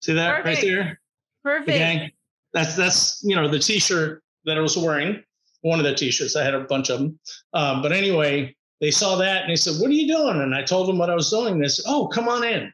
[0.00, 0.46] see that Perfect.
[0.46, 1.00] right there.
[1.42, 1.68] Perfect.
[1.68, 2.12] Okay?
[2.52, 5.22] That's that's you know the T-shirt that I was wearing.
[5.62, 6.36] One of the T-shirts.
[6.36, 7.18] I had a bunch of them.
[7.54, 10.62] Um, but anyway, they saw that and they said, "What are you doing?" And I
[10.62, 11.54] told them what I was doing.
[11.54, 12.72] And they said, "Oh, come on in.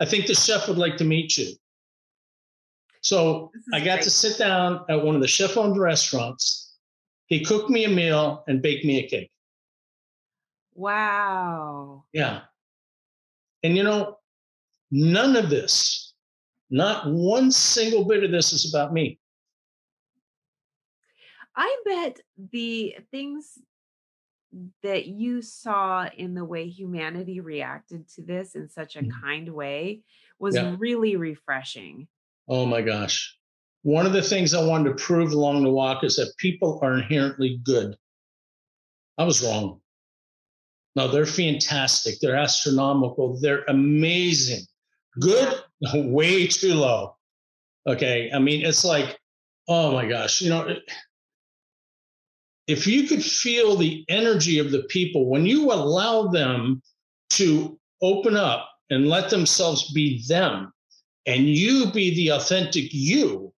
[0.00, 1.54] I think the chef would like to meet you."
[3.00, 4.02] So I got great.
[4.02, 6.76] to sit down at one of the chef-owned restaurants.
[7.26, 9.30] He cooked me a meal and baked me a cake.
[10.74, 12.04] Wow.
[12.12, 12.42] Yeah.
[13.62, 14.18] And you know,
[14.90, 16.04] none of this
[16.74, 19.18] not one single bit of this is about me.
[21.56, 22.18] I bet
[22.52, 23.58] the things
[24.82, 29.20] that you saw in the way humanity reacted to this in such a mm-hmm.
[29.22, 30.02] kind way
[30.38, 30.74] was yeah.
[30.78, 32.06] really refreshing.
[32.48, 33.36] Oh my gosh.
[33.82, 36.94] One of the things I wanted to prove along the walk is that people are
[36.94, 37.96] inherently good.
[39.18, 39.80] I was wrong.
[40.96, 42.14] No, they're fantastic.
[42.20, 43.38] They're astronomical.
[43.40, 44.64] They're amazing.
[45.20, 45.54] Good,
[45.94, 47.16] way too low.
[47.86, 48.30] Okay.
[48.32, 49.18] I mean, it's like,
[49.68, 50.76] oh my gosh, you know,
[52.66, 56.82] if you could feel the energy of the people when you allow them
[57.30, 60.72] to open up and let themselves be them
[61.26, 63.52] and you be the authentic you,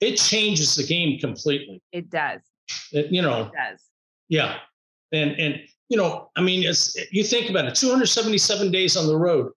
[0.00, 1.82] it changes the game completely.
[1.92, 2.40] It does.
[2.92, 3.82] It, you know, it does.
[4.28, 4.58] Yeah.
[5.12, 9.16] And, and, you know, I mean, it's, you think about it 277 days on the
[9.16, 9.52] road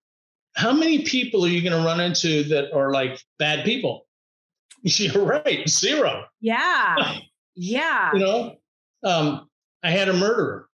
[0.58, 4.08] how many people are you going to run into that are like bad people?
[4.82, 6.26] You're right, zero.
[6.42, 7.20] Yeah,
[7.58, 8.14] yeah.
[8.14, 8.56] you know,
[9.04, 9.50] um,
[9.84, 10.70] I had a murderer.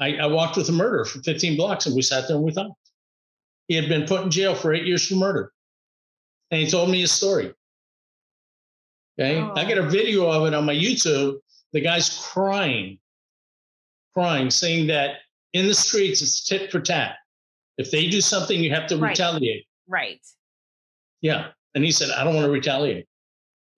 [0.00, 2.52] I, I, walked with a murderer for 15 blocks, and we sat there and we
[2.52, 2.72] talked.
[3.68, 5.52] He had been put in jail for eight years for murder,
[6.50, 7.54] and he told me his story.
[9.18, 9.52] Okay, oh.
[9.54, 11.36] I got a video of it on my YouTube.
[11.72, 12.98] The guy's crying,
[14.12, 15.18] crying, saying that
[15.52, 17.16] in the streets it's tit for tat.
[17.78, 19.10] If they do something, you have to right.
[19.10, 19.66] retaliate.
[19.88, 20.20] Right.
[21.20, 21.48] Yeah.
[21.74, 23.06] And he said, I don't want to retaliate.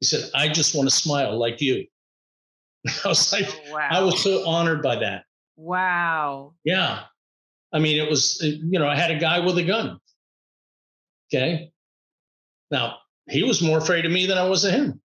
[0.00, 1.86] He said, I just want to smile like you.
[3.04, 3.88] I was like, oh, wow.
[3.90, 5.24] I was so honored by that.
[5.56, 6.54] Wow.
[6.64, 7.00] Yeah.
[7.72, 9.98] I mean, it was, you know, I had a guy with a gun.
[11.28, 11.72] Okay.
[12.70, 15.00] Now, he was more afraid of me than I was of him.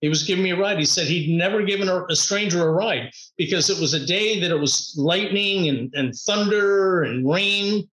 [0.00, 0.78] He was giving me a ride.
[0.78, 4.40] He said he'd never given a, a, stranger a ride because it was a day
[4.40, 7.88] that it was lightning and, and thunder and rain.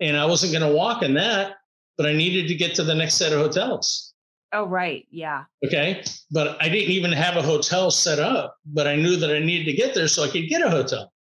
[0.00, 1.54] And I wasn't going to walk in that,
[1.96, 4.11] but I needed to get to the next set of hotels.
[4.52, 5.06] Oh, right.
[5.10, 5.44] Yeah.
[5.64, 6.04] Okay.
[6.30, 9.64] But I didn't even have a hotel set up, but I knew that I needed
[9.64, 11.12] to get there so I could get a hotel.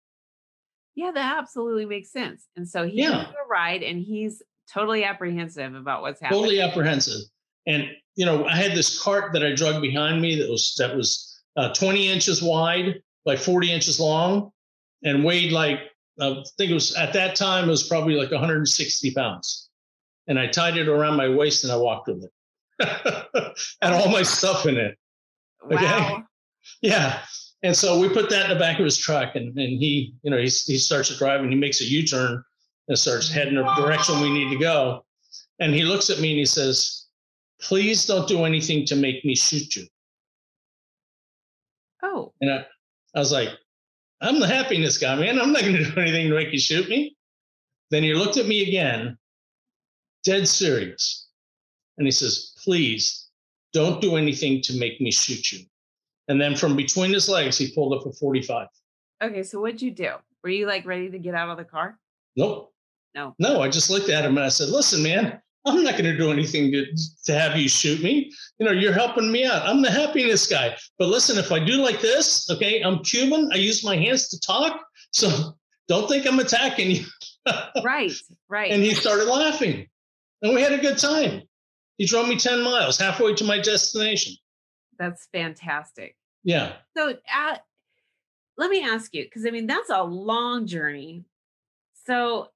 [0.97, 2.47] Yeah, that absolutely makes sense.
[2.57, 3.31] And so he yeah.
[3.31, 6.41] a ride and he's totally apprehensive about what's happening.
[6.41, 7.21] Totally apprehensive.
[7.67, 10.97] And you know, I had this cart that I drug behind me that was that
[10.97, 14.51] was uh, 20 inches wide by 40 inches long
[15.05, 15.81] and weighed like
[16.21, 19.69] I think it was at that time it was probably like 160 pounds.
[20.27, 22.31] And I tied it around my waist and I walked with it.
[23.83, 24.97] and all my stuff in it.
[25.65, 25.85] Okay.
[25.85, 26.25] Wow.
[26.83, 27.21] Yeah.
[27.63, 30.31] And so we put that in the back of his truck and, and he, you
[30.31, 32.43] know, he, he starts to drive and he makes a U-turn
[32.89, 35.05] and starts heading the direction we need to go.
[35.59, 37.07] And he looks at me and he says,
[37.61, 39.85] please don't do anything to make me shoot you.
[42.03, 42.33] Oh.
[42.41, 42.65] And I,
[43.15, 43.51] I was like,
[44.23, 45.39] I'm the happiness guy, man.
[45.39, 47.17] I'm not going to do anything to make you shoot me.
[47.91, 49.19] Then he looked at me again,
[50.25, 51.29] dead serious.
[52.01, 53.29] And he says, please
[53.75, 55.67] don't do anything to make me shoot you.
[56.29, 58.69] And then from between his legs, he pulled up a 45.
[59.23, 59.43] Okay.
[59.43, 60.13] So what'd you do?
[60.43, 61.99] Were you like ready to get out of the car?
[62.37, 62.73] Nope.
[63.15, 63.35] No.
[63.39, 66.17] No, I just looked at him and I said, listen, man, I'm not going to
[66.17, 66.87] do anything to,
[67.27, 68.33] to have you shoot me.
[68.59, 69.67] You know, you're helping me out.
[69.67, 70.75] I'm the happiness guy.
[70.99, 73.51] But listen, if I do like this, okay, I'm Cuban.
[73.53, 74.81] I use my hands to talk.
[75.13, 75.55] So
[75.87, 77.05] don't think I'm attacking you.
[77.85, 78.13] right,
[78.49, 78.71] right.
[78.71, 79.87] And he started laughing.
[80.41, 81.43] And we had a good time.
[82.01, 84.33] He drove me 10 miles, halfway to my destination.
[84.99, 86.17] That's fantastic.
[86.43, 86.77] Yeah.
[86.97, 87.57] So uh,
[88.57, 91.27] let me ask you, because I mean, that's a long journey.
[92.07, 92.49] So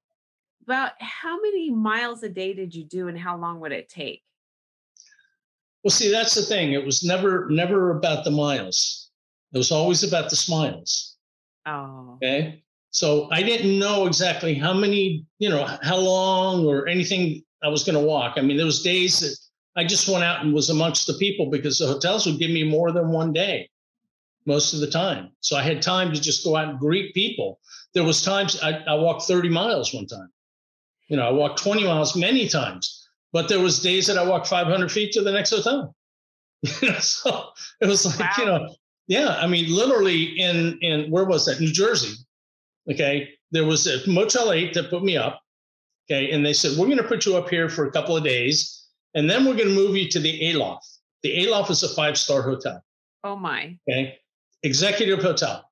[0.63, 4.23] about how many miles a day did you do and how long would it take?
[5.83, 6.73] Well, see, that's the thing.
[6.73, 9.11] It was never, never about the miles.
[9.53, 11.17] It was always about the smiles.
[11.67, 12.15] Oh.
[12.15, 12.63] Okay.
[12.89, 17.83] So I didn't know exactly how many, you know, how long or anything I was
[17.83, 18.35] going to walk.
[18.37, 19.35] I mean, there was days that
[19.75, 22.63] I just went out and was amongst the people because the hotels would give me
[22.63, 23.69] more than one day
[24.45, 25.31] most of the time.
[25.41, 27.59] So I had time to just go out and greet people.
[27.93, 30.31] There was times I, I walked 30 miles one time.
[31.07, 34.47] You know, I walked 20 miles many times, but there was days that I walked
[34.47, 35.95] 500 feet to the next hotel.
[36.99, 37.49] so
[37.81, 38.33] it was like, wow.
[38.37, 38.75] you know,
[39.07, 41.59] yeah, I mean, literally in, in, where was that?
[41.59, 42.15] New Jersey.
[42.91, 43.29] Okay.
[43.51, 45.41] There was a Motel 8 that put me up.
[46.09, 46.31] Okay.
[46.31, 48.87] And they said, we're going to put you up here for a couple of days,
[49.13, 50.87] and then we're going to move you to the Aloft.
[51.23, 52.83] The Aloft is a five star hotel.
[53.23, 53.77] Oh, my.
[53.89, 54.17] Okay.
[54.63, 55.69] Executive hotel.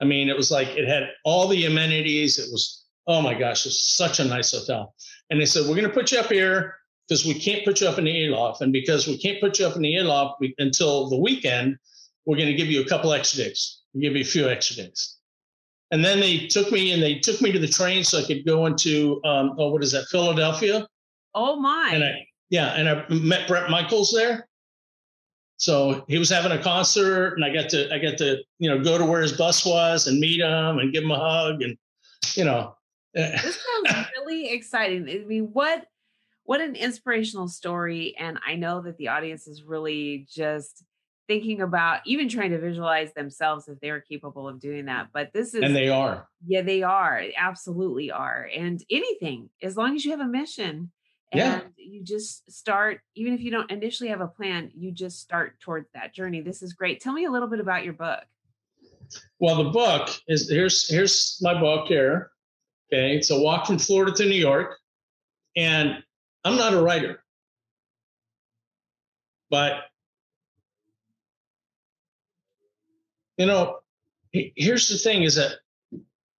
[0.00, 2.38] I mean, it was like it had all the amenities.
[2.38, 4.94] It was Oh my gosh, it's such a nice hotel.
[5.30, 6.76] And they said, We're going to put you up here
[7.08, 8.60] because we can't put you up in the aloft.
[8.60, 11.76] And because we can't put you up in the aloft we, until the weekend,
[12.26, 13.80] we're going to give you a couple extra days.
[13.92, 15.16] We'll give you a few extra days.
[15.92, 18.44] And then they took me and they took me to the train so I could
[18.44, 20.86] go into, um, oh, what is that, Philadelphia?
[21.34, 21.90] Oh my.
[21.92, 24.48] And I, yeah, and I met Bret Michaels there.
[25.58, 28.82] So he was having a concert, and I got to I got to you know
[28.82, 31.78] go to where his bus was and meet him and give him a hug, and
[32.34, 32.74] you know
[33.14, 35.08] this sounds really exciting.
[35.08, 35.86] I mean, what
[36.44, 38.14] what an inspirational story.
[38.18, 40.82] And I know that the audience is really just
[41.28, 45.08] thinking about even trying to visualize themselves if they're capable of doing that.
[45.12, 46.28] But this is and they are.
[46.46, 47.22] Yeah, they are.
[47.36, 48.48] Absolutely are.
[48.54, 50.90] And anything, as long as you have a mission
[51.30, 51.60] and yeah.
[51.76, 55.88] you just start, even if you don't initially have a plan, you just start towards
[55.94, 56.40] that journey.
[56.40, 57.00] This is great.
[57.00, 58.24] Tell me a little bit about your book.
[59.38, 62.30] Well, the book is here's here's my book here.
[62.92, 63.16] Okay.
[63.16, 64.76] It's a walk from Florida to New York.
[65.56, 66.02] And
[66.44, 67.22] I'm not a writer.
[69.50, 69.82] But,
[73.36, 73.78] you know,
[74.32, 75.56] here's the thing is that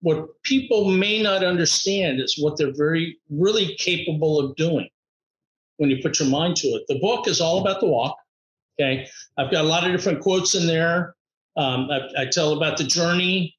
[0.01, 4.89] what people may not understand is what they're very, really capable of doing
[5.77, 6.83] when you put your mind to it.
[6.87, 8.17] The book is all about the walk.
[8.79, 9.07] Okay.
[9.37, 11.15] I've got a lot of different quotes in there.
[11.55, 13.55] Um, I, I, tell about the journey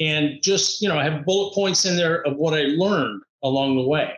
[0.00, 3.76] and just you know i have bullet points in there of what i learned along
[3.76, 4.12] the way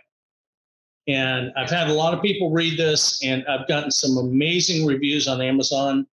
[1.08, 5.26] and i've had a lot of people read this and i've gotten some amazing reviews
[5.26, 6.06] on amazon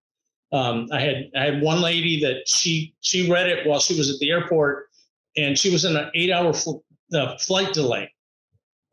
[0.51, 4.09] um, i had i had one lady that she she read it while she was
[4.09, 4.89] at the airport
[5.37, 6.83] and she was in an eight hour fl-
[7.13, 8.11] uh, flight delay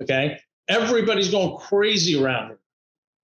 [0.02, 0.38] okay?
[0.68, 2.58] Everybody's going crazy around her.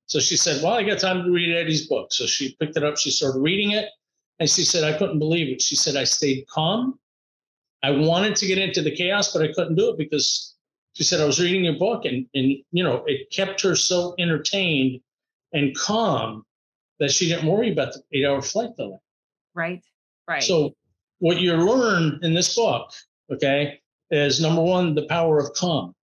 [0.06, 2.12] So she said well i got time to read eddy's book.
[2.12, 3.88] So she picked it up she started reading it
[4.38, 5.62] and she said i couldn't believe it.
[5.62, 6.98] She said i stayed calm.
[7.82, 10.54] I wanted to get into the chaos, but I couldn't do it because
[10.94, 14.14] she said I was reading your book and, and you know, it kept her so
[14.18, 15.00] entertained
[15.52, 16.44] and calm
[17.04, 18.98] that she didn't worry about the eight hour flight delay.
[19.54, 19.84] Right.
[20.26, 20.42] Right.
[20.42, 20.74] So
[21.18, 22.90] what you learn in this book,
[23.30, 25.94] okay, is number one, the power of calm.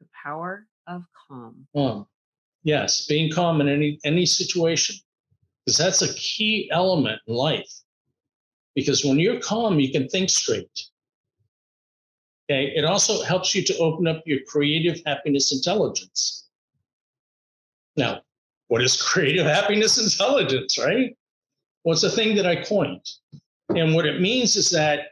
[0.00, 1.66] The power of calm.
[1.74, 2.06] Um,
[2.64, 4.96] Yes, being calm in any any situation,
[5.64, 7.70] because that's a key element in life.
[8.74, 10.88] Because when you're calm, you can think straight.
[12.50, 12.72] Okay.
[12.74, 16.48] It also helps you to open up your creative happiness intelligence.
[17.96, 18.22] Now,
[18.74, 21.16] what is creative happiness intelligence, right?
[21.84, 23.08] Well, it's a thing that I coined.
[23.68, 25.10] And what it means is that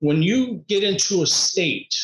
[0.00, 1.96] when you get into a state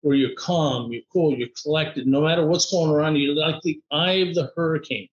[0.00, 3.82] where you're calm, you're cool, you're collected, no matter what's going around, you're like the
[3.92, 5.10] eye of the hurricane.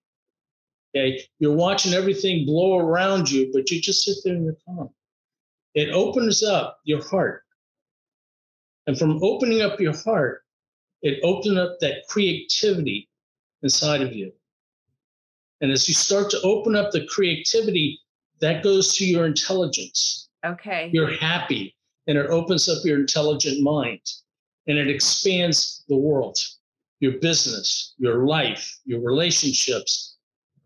[0.96, 1.22] Okay.
[1.40, 4.92] You're watching everything blow around you, but you just sit there and you're calm.
[5.74, 7.44] It opens up your heart.
[8.88, 10.44] And from opening up your heart,
[11.02, 13.10] it opens up that creativity
[13.62, 14.32] inside of you.
[15.62, 18.00] And as you start to open up the creativity,
[18.42, 20.30] that goes to your intelligence.
[20.46, 20.90] Okay.
[20.94, 21.76] You're happy
[22.08, 24.02] and it opens up your intelligent mind
[24.68, 26.38] and it expands the world,
[27.00, 30.18] your business, your life, your relationships.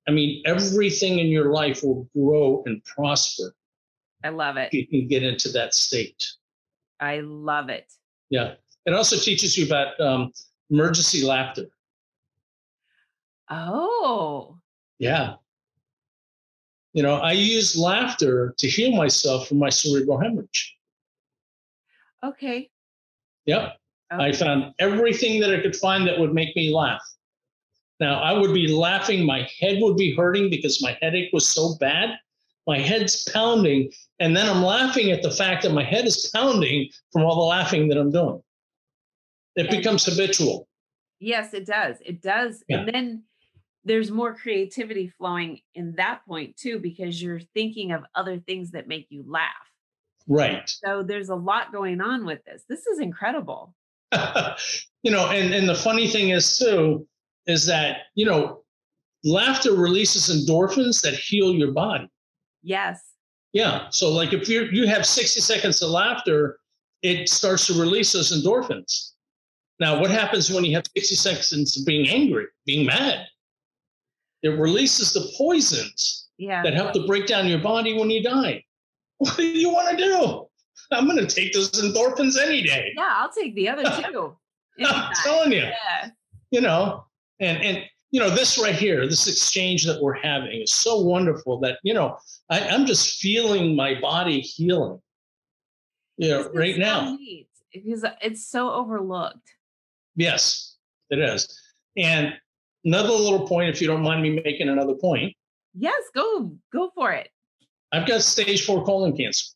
[0.08, 3.54] I mean, everything in your life will grow and prosper.
[4.24, 4.74] I love it.
[4.74, 6.26] You can get into that state.
[7.00, 7.92] I love it.
[8.30, 8.56] Yeah.
[8.86, 10.32] It also teaches you about um,
[10.70, 11.66] emergency laughter.
[13.50, 14.59] Oh.
[15.00, 15.36] Yeah.
[16.94, 20.76] You know, I use laughter to heal myself from my cerebral hemorrhage.
[22.24, 22.70] Okay.
[23.46, 23.78] Yep.
[24.14, 24.24] okay.
[24.24, 27.02] I found everything that I could find that would make me laugh.
[28.00, 31.76] Now, I would be laughing, my head would be hurting because my headache was so
[31.80, 32.18] bad.
[32.66, 36.90] My head's pounding, and then I'm laughing at the fact that my head is pounding
[37.12, 38.42] from all the laughing that I'm doing.
[39.56, 40.68] It and becomes habitual.
[41.20, 41.98] Yes, it does.
[42.06, 42.64] It does.
[42.68, 42.80] Yeah.
[42.80, 43.24] And then
[43.90, 48.88] there's more creativity flowing in that point too, because you're thinking of other things that
[48.88, 49.50] make you laugh.
[50.28, 50.70] Right.
[50.70, 52.64] So there's a lot going on with this.
[52.70, 53.74] This is incredible.
[55.02, 57.08] you know, and, and the funny thing is too,
[57.48, 58.62] is that, you know,
[59.24, 62.08] laughter releases endorphins that heal your body.
[62.62, 63.02] Yes.
[63.54, 63.88] Yeah.
[63.90, 66.60] So like if you you have 60 seconds of laughter,
[67.02, 69.14] it starts to release those endorphins.
[69.80, 73.26] Now, what happens when you have 60 seconds of being angry, being mad?
[74.44, 76.64] It releases the poisons yeah.
[76.64, 78.64] that help to break down your body when you die.
[79.20, 80.48] What do you want to do?
[80.94, 82.94] I'm going to take those endorphins any day.
[82.96, 84.38] Yeah, I'll take the other two.
[84.86, 85.58] I'm telling you.
[85.58, 86.10] Yeah.
[86.52, 87.04] You know,
[87.42, 91.60] and and you know this right here, this exchange that we're having is so wonderful
[91.60, 92.18] that you know
[92.50, 95.02] I, am just feeling my body healing.
[96.16, 97.16] You know, right now.
[97.16, 99.54] Neat because it's so overlooked.
[100.16, 100.76] Yes,
[101.10, 101.62] it is.
[101.98, 102.34] And
[102.86, 105.36] another little point, if you don't mind me making another point.
[105.74, 107.30] Yes, go go for it.
[107.92, 109.54] I've got stage four colon cancer.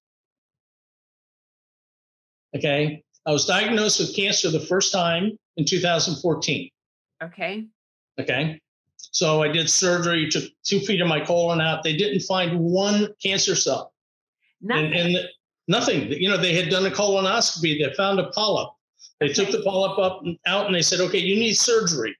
[2.55, 3.03] Okay.
[3.25, 6.69] I was diagnosed with cancer the first time in 2014.
[7.23, 7.65] Okay.
[8.19, 8.59] Okay.
[8.97, 11.83] So I did surgery, took two feet of my colon out.
[11.83, 13.93] They didn't find one cancer cell.
[14.61, 14.93] Nothing.
[14.93, 15.29] And, and
[15.67, 16.11] nothing.
[16.11, 17.79] You know, they had done a colonoscopy.
[17.79, 18.69] They found a polyp.
[19.19, 19.33] They okay.
[19.33, 22.15] took the polyp up and out and they said, okay, you need surgery.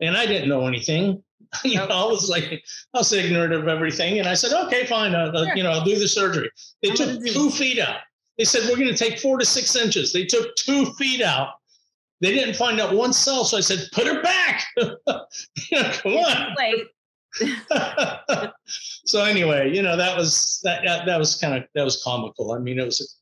[0.00, 1.22] And I didn't know anything.
[1.64, 2.62] you know, I was like,
[2.94, 4.18] I was ignorant of everything.
[4.18, 5.14] And I said, okay, fine.
[5.14, 5.56] Uh, sure.
[5.56, 6.50] You know, I'll do the surgery.
[6.82, 8.00] They I'm took two feet out.
[8.38, 10.12] They said, we're going to take four to six inches.
[10.12, 11.54] They took two feet out.
[12.20, 13.44] They didn't find out one cell.
[13.44, 14.64] So I said, put her back.
[14.78, 16.56] come on.
[18.66, 22.52] so anyway, you know, that was, that, that, that was kind of, that was comical.
[22.52, 23.18] I mean, it was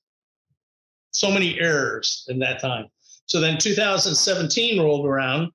[1.10, 2.86] so many errors in that time.
[3.26, 5.50] So then 2017 rolled around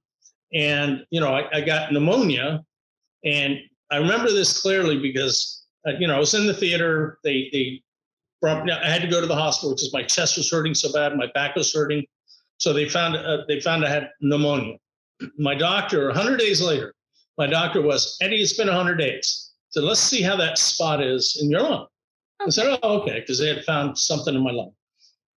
[0.53, 2.63] and, you know, I, I got pneumonia.
[3.23, 3.59] And
[3.91, 7.19] I remember this clearly because, uh, you know, I was in the theater.
[7.23, 7.81] They, they
[8.41, 11.15] brought, I had to go to the hospital because my chest was hurting so bad.
[11.15, 12.05] My back was hurting.
[12.57, 14.77] So they found, uh, they found I had pneumonia.
[15.37, 16.93] My doctor, 100 days later,
[17.37, 19.51] my doctor was, Eddy, it's been 100 days.
[19.69, 21.87] So let's see how that spot is in your lung.
[22.45, 24.71] I said, oh, okay, because they had found something in my lung.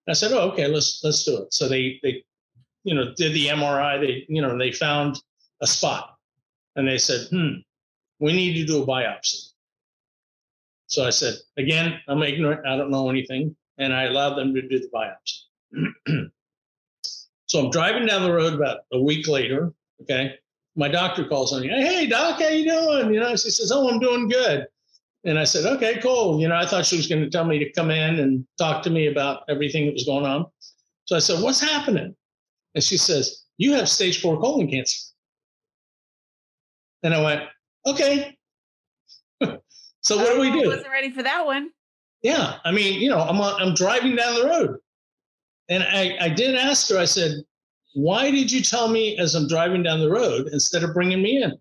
[0.09, 1.53] I said, oh, okay, let's let's do it.
[1.55, 2.25] So they they
[2.85, 4.01] you know, did the MRI.
[4.01, 5.21] They, you know, they found
[5.61, 6.17] a spot
[6.77, 7.61] and they said, hmm,
[8.19, 9.51] we need to do a biopsy.
[10.87, 12.67] So I said, again, I'm ignorant.
[12.67, 13.57] I don't know anything.
[13.79, 16.31] And I allowed them to do the biopsy.
[17.47, 19.73] so I'm driving down the road about a week later.
[20.03, 20.35] Okay.
[20.77, 21.69] My doctor calls on me.
[21.69, 23.15] Hey, doc, how you doing?
[23.15, 24.67] You know, she says, oh, I'm doing good.
[25.25, 26.41] And I said, okay, cool.
[26.41, 28.83] You know, I thought she was going to tell me to come in and talk
[28.85, 30.47] to me about everything that was going on.
[31.05, 32.15] So I said, what's happening?
[32.75, 34.99] And she says, You have stage four colon cancer.
[37.03, 37.43] And I went,
[37.87, 38.37] Okay.
[39.41, 40.65] so what oh, do we oh, do?
[40.65, 41.71] I wasn't ready for that one.
[42.23, 42.59] Yeah.
[42.65, 44.79] I mean, you know, I'm, I'm driving down the road.
[45.69, 47.33] And I, I did ask her, I said,
[47.95, 51.43] Why did you tell me as I'm driving down the road instead of bringing me
[51.43, 51.53] in?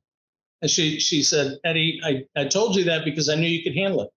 [0.61, 3.75] And she she said, Eddy, I, I told you that because I knew you could
[3.75, 4.09] handle it.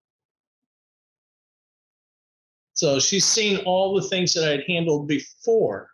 [2.74, 5.88] So she's seen all the things that I had handled before.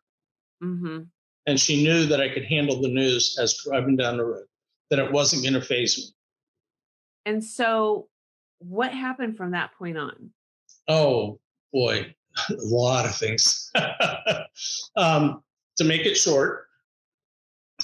[0.63, 1.01] Mm-hmm.
[1.47, 4.45] And she knew that I could handle the news as driving down the road,
[4.91, 6.05] that it wasn't going to phase me.
[7.27, 8.09] And so,
[8.59, 10.31] what happened from that point on?
[10.89, 11.39] Oh,
[11.73, 12.15] boy,
[12.51, 13.71] a lot of things.
[14.97, 15.43] um,
[15.77, 16.67] to make it short,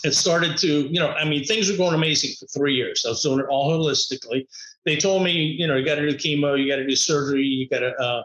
[0.04, 3.04] it started to, you know, I mean, things were going amazing for three years.
[3.04, 4.46] I was doing it all holistically.
[4.84, 7.44] They told me, you know, you got to do chemo, you got to do surgery,
[7.44, 8.22] you got to, uh,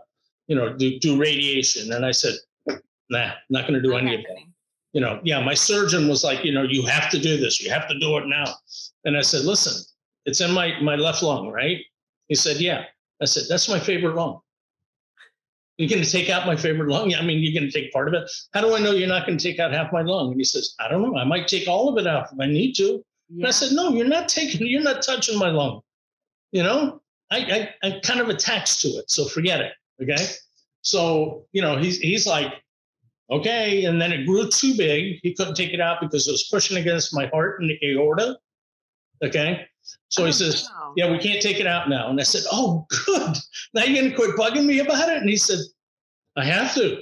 [0.47, 1.93] you know, do, do radiation.
[1.93, 2.33] And I said,
[3.11, 4.37] nah, not going to do any of that.
[4.93, 7.61] You know, yeah, my surgeon was like, you know, you have to do this.
[7.61, 8.45] You have to do it now.
[9.05, 9.83] And I said, listen,
[10.25, 11.77] it's in my, my left lung, right?
[12.27, 12.85] He said, yeah.
[13.21, 14.39] I said, that's my favorite lung.
[15.77, 17.13] You're going to take out my favorite lung?
[17.15, 18.29] I mean, you're going to take part of it.
[18.53, 20.31] How do I know you're not going to take out half my lung?
[20.31, 21.17] And he says, I don't know.
[21.17, 23.03] I might take all of it out if I need to.
[23.29, 23.37] Yeah.
[23.37, 25.81] And I said, no, you're not taking, you're not touching my lung.
[26.51, 27.01] You know,
[27.31, 29.09] I, I, I'm kind of attached to it.
[29.09, 29.71] So forget it.
[30.03, 30.23] Okay.
[30.81, 32.53] So, you know, he's, he's like,
[33.31, 33.85] okay.
[33.85, 35.19] And then it grew too big.
[35.23, 38.37] He couldn't take it out because it was pushing against my heart and the aorta.
[39.23, 39.65] Okay.
[40.09, 40.93] So oh, he says, wow.
[40.95, 42.09] yeah, we can't take it out now.
[42.09, 43.37] And I said, oh, good.
[43.73, 45.17] Now you're going to quit bugging me about it?
[45.17, 45.59] And he said,
[46.35, 46.97] I have to.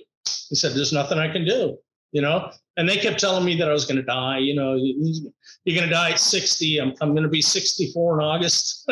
[0.49, 1.77] He said, there's nothing I can do,
[2.11, 2.51] you know?
[2.77, 4.38] And they kept telling me that I was going to die.
[4.38, 6.77] You know, you're going to die at 60.
[6.80, 8.89] I'm, I'm going to be 64 in August.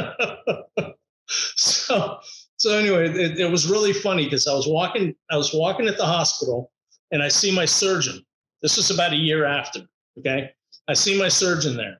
[1.28, 2.18] so,
[2.58, 5.98] so anyway, it, it was really funny because I was walking, I was walking at
[5.98, 6.72] the hospital
[7.12, 8.24] and I see my surgeon.
[8.62, 9.82] This is about a year after.
[10.20, 10.52] Okay.
[10.88, 12.00] I see my surgeon there.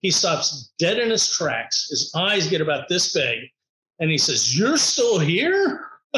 [0.00, 1.88] He stops dead in his tracks.
[1.90, 3.40] His eyes get about this big.
[3.98, 5.86] And he says, You're still here?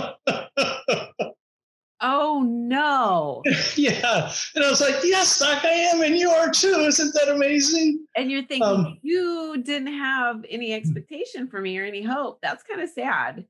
[2.00, 3.42] oh, no.
[3.76, 4.30] yeah.
[4.54, 6.02] And I was like, Yes, Doc, I am.
[6.02, 6.84] And you are too.
[6.86, 8.06] Isn't that amazing?
[8.16, 12.40] And you're thinking, um, You didn't have any expectation for me or any hope.
[12.42, 13.46] That's kind of sad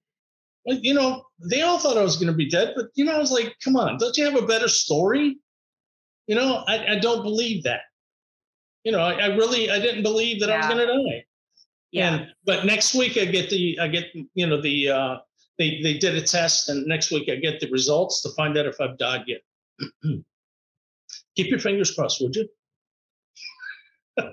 [0.66, 3.18] you know, they all thought I was going to be dead, but you know, I
[3.18, 5.38] was like, come on, don't you have a better story?
[6.26, 7.80] You know, I, I don't believe that.
[8.84, 10.54] You know, I, I, really, I didn't believe that yeah.
[10.54, 11.24] I was going to die.
[11.92, 12.14] Yeah.
[12.14, 15.16] And, but next week I get the, I get, you know, the, uh,
[15.58, 18.66] they, they did a test and next week I get the results to find out
[18.66, 19.40] if I've died yet.
[21.36, 22.48] Keep your fingers crossed, would you?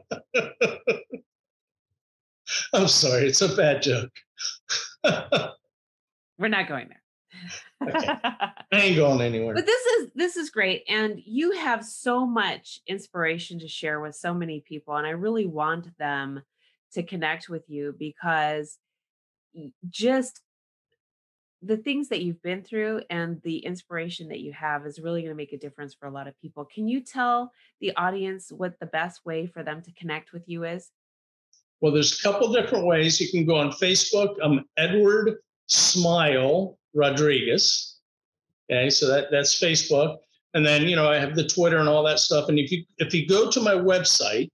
[2.73, 4.11] I'm sorry, it's a bad joke.
[6.37, 7.89] We're not going there.
[7.95, 8.07] okay.
[8.23, 9.55] I ain't going anywhere.
[9.55, 14.15] But this is this is great, and you have so much inspiration to share with
[14.15, 16.41] so many people, and I really want them
[16.93, 18.77] to connect with you because
[19.89, 20.41] just
[21.61, 25.31] the things that you've been through and the inspiration that you have is really going
[25.31, 26.65] to make a difference for a lot of people.
[26.65, 30.63] Can you tell the audience what the best way for them to connect with you
[30.65, 30.91] is?
[31.81, 33.19] Well, there's a couple different ways.
[33.19, 34.35] You can go on Facebook.
[34.41, 35.37] I'm Edward
[35.67, 37.95] Smile Rodriguez.
[38.69, 40.17] Okay, so that that's Facebook,
[40.53, 42.49] and then you know I have the Twitter and all that stuff.
[42.49, 44.51] And if you if you go to my website,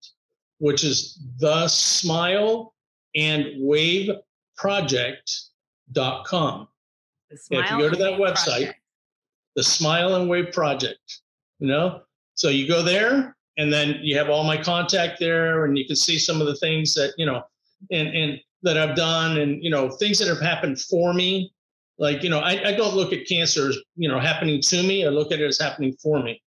[0.59, 2.73] which is the Smile
[3.15, 4.09] and Wave
[4.57, 6.67] Project.com.
[7.29, 8.79] if you go to that website, project.
[9.55, 11.21] the Smile and Wave Project,
[11.59, 12.01] you know,
[12.35, 15.95] so you go there and then you have all my contact there and you can
[15.95, 17.43] see some of the things that, you know,
[17.91, 21.53] and, and that I've done and, you know, things that have happened for me.
[21.99, 25.05] Like, you know, I, I don't look at cancer as, you know, happening to me.
[25.05, 26.41] I look at it as happening for me.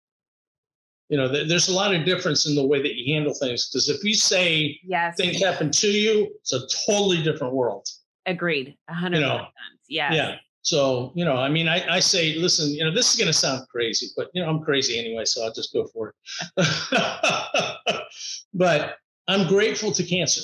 [1.08, 3.68] You know, th- there's a lot of difference in the way that you handle things.
[3.68, 5.16] Because if you say yes.
[5.16, 7.86] things happen to you, it's a totally different world.
[8.26, 8.76] Agreed.
[8.88, 9.46] A hundred percent.
[9.88, 10.12] Yeah.
[10.12, 10.36] Yeah.
[10.62, 13.32] So, you know, I mean, I, I say, listen, you know, this is going to
[13.32, 16.12] sound crazy, but, you know, I'm crazy anyway, so I'll just go for
[16.56, 16.66] it.
[18.52, 18.96] but
[19.28, 20.42] I'm grateful to cancer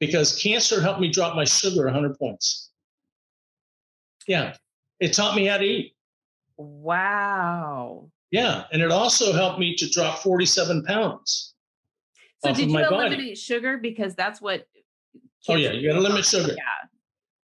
[0.00, 2.70] because cancer helped me drop my sugar 100 points.
[4.26, 4.54] Yeah,
[4.98, 5.94] it taught me how to eat.
[6.56, 8.10] Wow.
[8.30, 11.54] Yeah, and it also helped me to drop 47 pounds.
[12.44, 13.34] So did you eliminate body.
[13.34, 14.66] sugar because that's what?
[15.48, 16.48] Oh yeah, you got to limit sugar.
[16.48, 16.64] Yeah.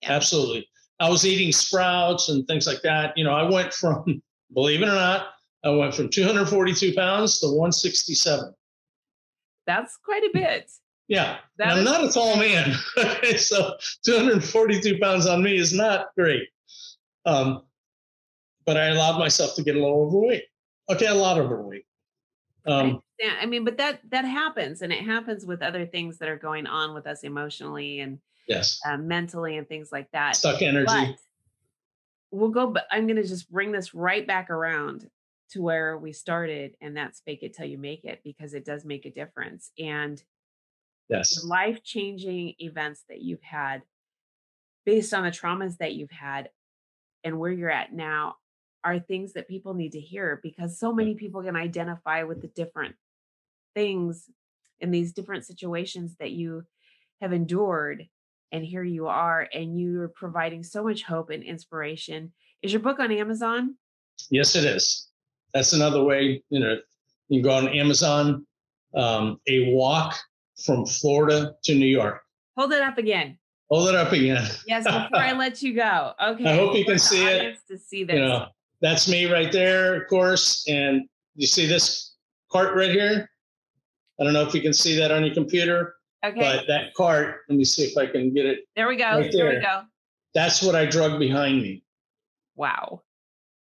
[0.03, 0.13] yeah.
[0.13, 0.67] Absolutely.
[0.99, 3.17] I was eating sprouts and things like that.
[3.17, 4.23] You know, I went from,
[4.55, 5.29] believe it or not,
[5.65, 8.55] I went from 242 pounds to 167.
[9.67, 10.71] That's quite a bit.
[11.09, 12.73] Yeah, I'm not a tall man,
[13.37, 16.49] so 242 pounds on me is not great.
[17.25, 17.63] Um,
[18.65, 20.45] but I allowed myself to get a little overweight.
[20.91, 21.85] Okay, a lot overweight.
[22.67, 26.29] Um, I, I mean, but that that happens, and it happens with other things that
[26.29, 30.37] are going on with us emotionally and yes, uh, mentally and things like that.
[30.37, 30.87] Stuck energy.
[30.87, 31.17] But
[32.33, 32.67] we'll go.
[32.67, 35.09] But I'm going to just bring this right back around
[35.51, 38.85] to where we started, and that's fake it till you make it because it does
[38.85, 39.71] make a difference.
[39.79, 40.21] And
[41.09, 41.45] Yes.
[41.45, 43.83] Life changing events that you've had
[44.85, 46.51] based on the traumas that you've had
[47.25, 48.37] and where you're at now
[48.85, 52.49] are things that people need to hear because so many people can identify with the
[52.49, 52.95] different
[53.75, 54.31] things
[54.79, 56.65] in these different situations that you
[57.21, 58.07] have endured
[58.53, 62.33] and here you are and you're providing so much hope and inspiration.
[62.63, 63.75] Is your book on amazon?
[64.31, 65.09] Yes it is.
[65.53, 66.77] That's another way you know
[67.29, 68.47] you can go on amazon
[68.95, 70.17] um, a walk
[70.65, 72.23] from florida to new york
[72.57, 73.39] hold it up again
[73.71, 76.99] hold it up again yes before i let you go okay i hope you can
[76.99, 78.47] see it to see this you know
[78.81, 80.65] that's me right there, of course.
[80.69, 82.15] And you see this
[82.51, 83.29] cart right here?
[84.21, 85.95] I don't know if you can see that on your computer.
[86.25, 86.41] Okay.
[86.41, 88.61] But that cart, let me see if I can get it.
[88.75, 89.05] There we go.
[89.05, 89.45] Right there.
[89.45, 89.83] there we go.
[90.35, 91.85] That's what I drug behind me.
[92.57, 93.03] Wow.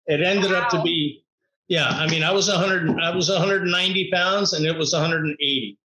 [0.07, 0.63] It ended wow.
[0.63, 1.25] up to be,
[1.69, 1.89] yeah.
[1.89, 5.79] I mean, I was 100, I was 190 pounds, and it was 180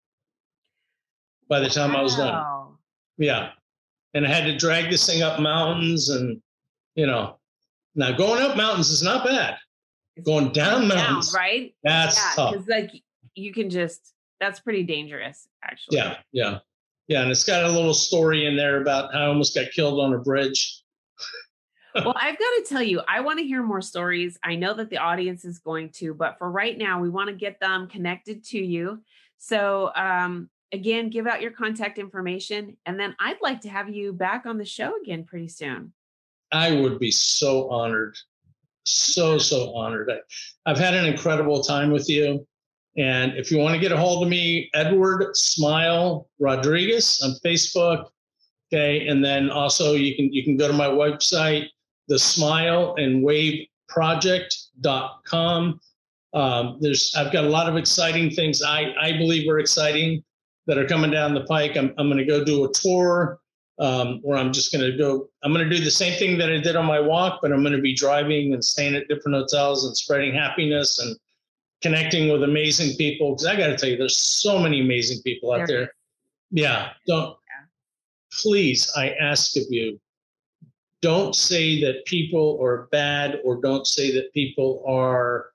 [1.48, 2.00] by the time wow.
[2.00, 2.76] I was done.
[3.16, 3.50] Yeah,
[4.14, 6.40] and I had to drag this thing up mountains, and
[6.94, 7.38] you know,
[7.94, 9.56] now, going up mountains is not bad.
[10.16, 11.74] It's going down mountains, down, right?
[11.82, 12.64] That's yeah, tough.
[12.68, 12.90] like
[13.34, 15.98] you can just that's pretty dangerous, actually.
[15.98, 16.58] Yeah, yeah,
[17.08, 17.22] yeah.
[17.22, 20.12] And it's got a little story in there about how I almost got killed on
[20.14, 20.82] a bridge.
[21.94, 24.38] well, I've got to tell you, I want to hear more stories.
[24.42, 27.34] I know that the audience is going to, but for right now, we want to
[27.34, 29.00] get them connected to you.
[29.38, 34.12] So, um, again, give out your contact information, and then I'd like to have you
[34.12, 35.92] back on the show again pretty soon.
[36.52, 38.16] I would be so honored,
[38.84, 40.10] so, so honored.
[40.10, 42.46] I, I've had an incredible time with you.
[42.96, 48.06] And if you want to get a hold of me, Edward Smile Rodriguez on Facebook.
[48.72, 49.08] Okay.
[49.08, 51.66] And then also you can you can go to my website,
[52.08, 55.80] the smile and wave project.com.
[56.32, 60.24] Um, there's I've got a lot of exciting things I, I believe are exciting
[60.66, 61.76] that are coming down the pike.
[61.76, 63.38] I'm, I'm going to go do a tour
[63.78, 65.28] um, where I'm just going to go.
[65.42, 67.62] I'm going to do the same thing that I did on my walk, but I'm
[67.62, 71.16] going to be driving and staying at different hotels and spreading happiness and
[71.82, 73.32] connecting with amazing people.
[73.32, 75.92] Because I got to tell you, there's so many amazing people out there.
[76.50, 77.36] Yeah, don't.
[78.42, 80.00] Please, I ask of you,
[81.00, 85.50] don't say that people are bad or don't say that people are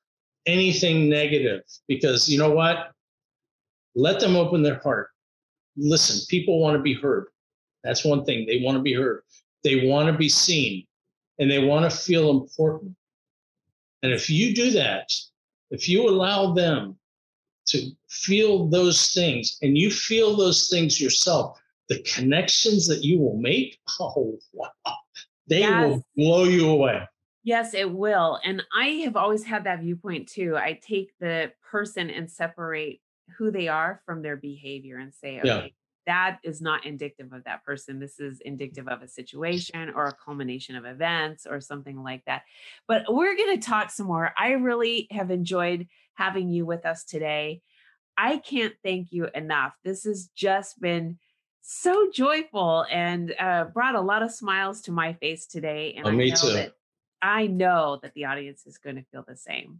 [0.45, 2.91] anything negative because you know what?
[3.99, 5.09] Let them open their heart.
[5.75, 7.27] Listen, people want to be heard
[7.83, 8.45] that's one thing.
[8.45, 9.23] They want to be heard.
[9.63, 10.85] They want to be seen
[11.37, 12.95] and they want to feel important.
[14.03, 15.11] And if you do that,
[15.71, 16.97] if you allow them
[17.67, 23.37] to feel those things and you feel those things yourself, the connections that you will
[23.37, 24.71] make, oh, wow,
[25.47, 25.87] they yes.
[25.87, 27.01] will blow you away.
[27.43, 28.39] Yes, it will.
[28.43, 30.55] And I have always had that viewpoint too.
[30.57, 33.01] I take the person and separate
[33.37, 35.67] who they are from their behavior and say, okay, yeah
[36.09, 37.99] that is not indicative of that person.
[37.99, 42.41] This is indicative of a situation or a culmination of events or something like that.
[42.87, 44.33] But we're going to talk some more.
[44.35, 47.61] I really have enjoyed having you with us today.
[48.17, 49.73] I can't thank you enough.
[49.83, 51.19] This has just been
[51.61, 55.93] so joyful and uh, brought a lot of smiles to my face today.
[55.95, 56.53] And oh, I me know too.
[56.53, 56.73] that
[57.21, 59.77] I know that the audience is going to feel the same.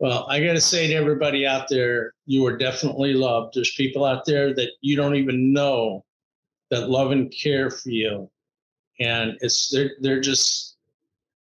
[0.00, 3.54] Well, I got to say to everybody out there, you are definitely loved.
[3.54, 6.04] There's people out there that you don't even know
[6.70, 8.28] that love and care for you,
[8.98, 10.76] and it's they're they're just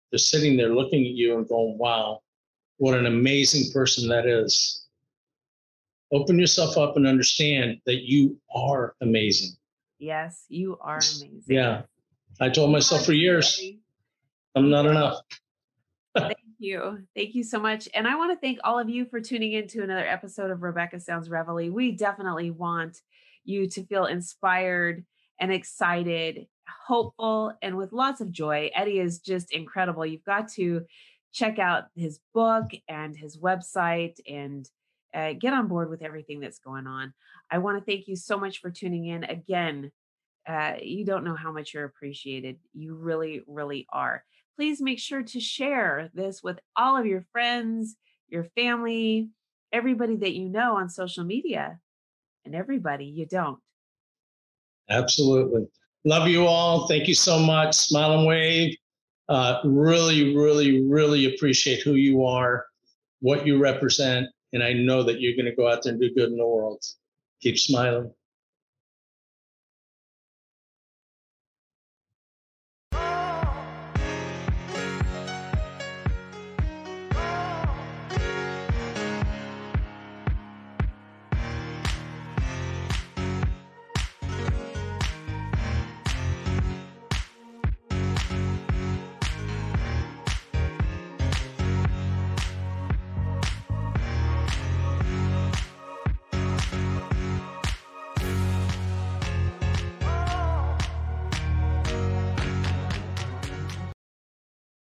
[0.09, 2.23] they're sitting there looking at you and going, "Wow,
[2.77, 4.85] what an amazing person that is."
[6.11, 9.55] Open yourself up and understand that you are amazing.
[9.99, 11.43] Yes, you are amazing.
[11.47, 11.83] Yeah,
[12.41, 13.61] I told myself for years,
[14.55, 15.21] I'm not enough
[16.61, 16.99] you.
[17.15, 17.89] Thank you so much.
[17.93, 20.61] And I want to thank all of you for tuning in to another episode of
[20.61, 21.71] Rebecca Sounds Reveille.
[21.71, 22.99] We definitely want
[23.43, 25.03] you to feel inspired
[25.39, 26.47] and excited,
[26.87, 28.69] hopeful, and with lots of joy.
[28.75, 30.05] Eddy is just incredible.
[30.05, 30.85] You've got to
[31.33, 34.69] check out his book and his website and
[35.13, 37.13] uh, get on board with everything that's going on.
[37.49, 39.23] I want to thank you so much for tuning in.
[39.23, 39.91] Again,
[40.47, 42.57] uh, you don't know how much you're appreciated.
[42.73, 44.23] You really, really are
[44.55, 47.95] please make sure to share this with all of your friends,
[48.27, 49.29] your family,
[49.71, 51.79] everybody that you know on social media,
[52.45, 53.59] and everybody you don't.
[54.89, 55.67] Absolutely.
[56.03, 56.87] Love you all.
[56.87, 57.75] Thank you so much.
[57.75, 58.75] Smile and wave.
[59.29, 62.65] Uh, really, really, really appreciate who you are,
[63.19, 64.27] what you represent.
[64.51, 66.45] And I know that you're going to go out there and do good in the
[66.45, 66.83] world.
[67.41, 68.11] Keep smiling.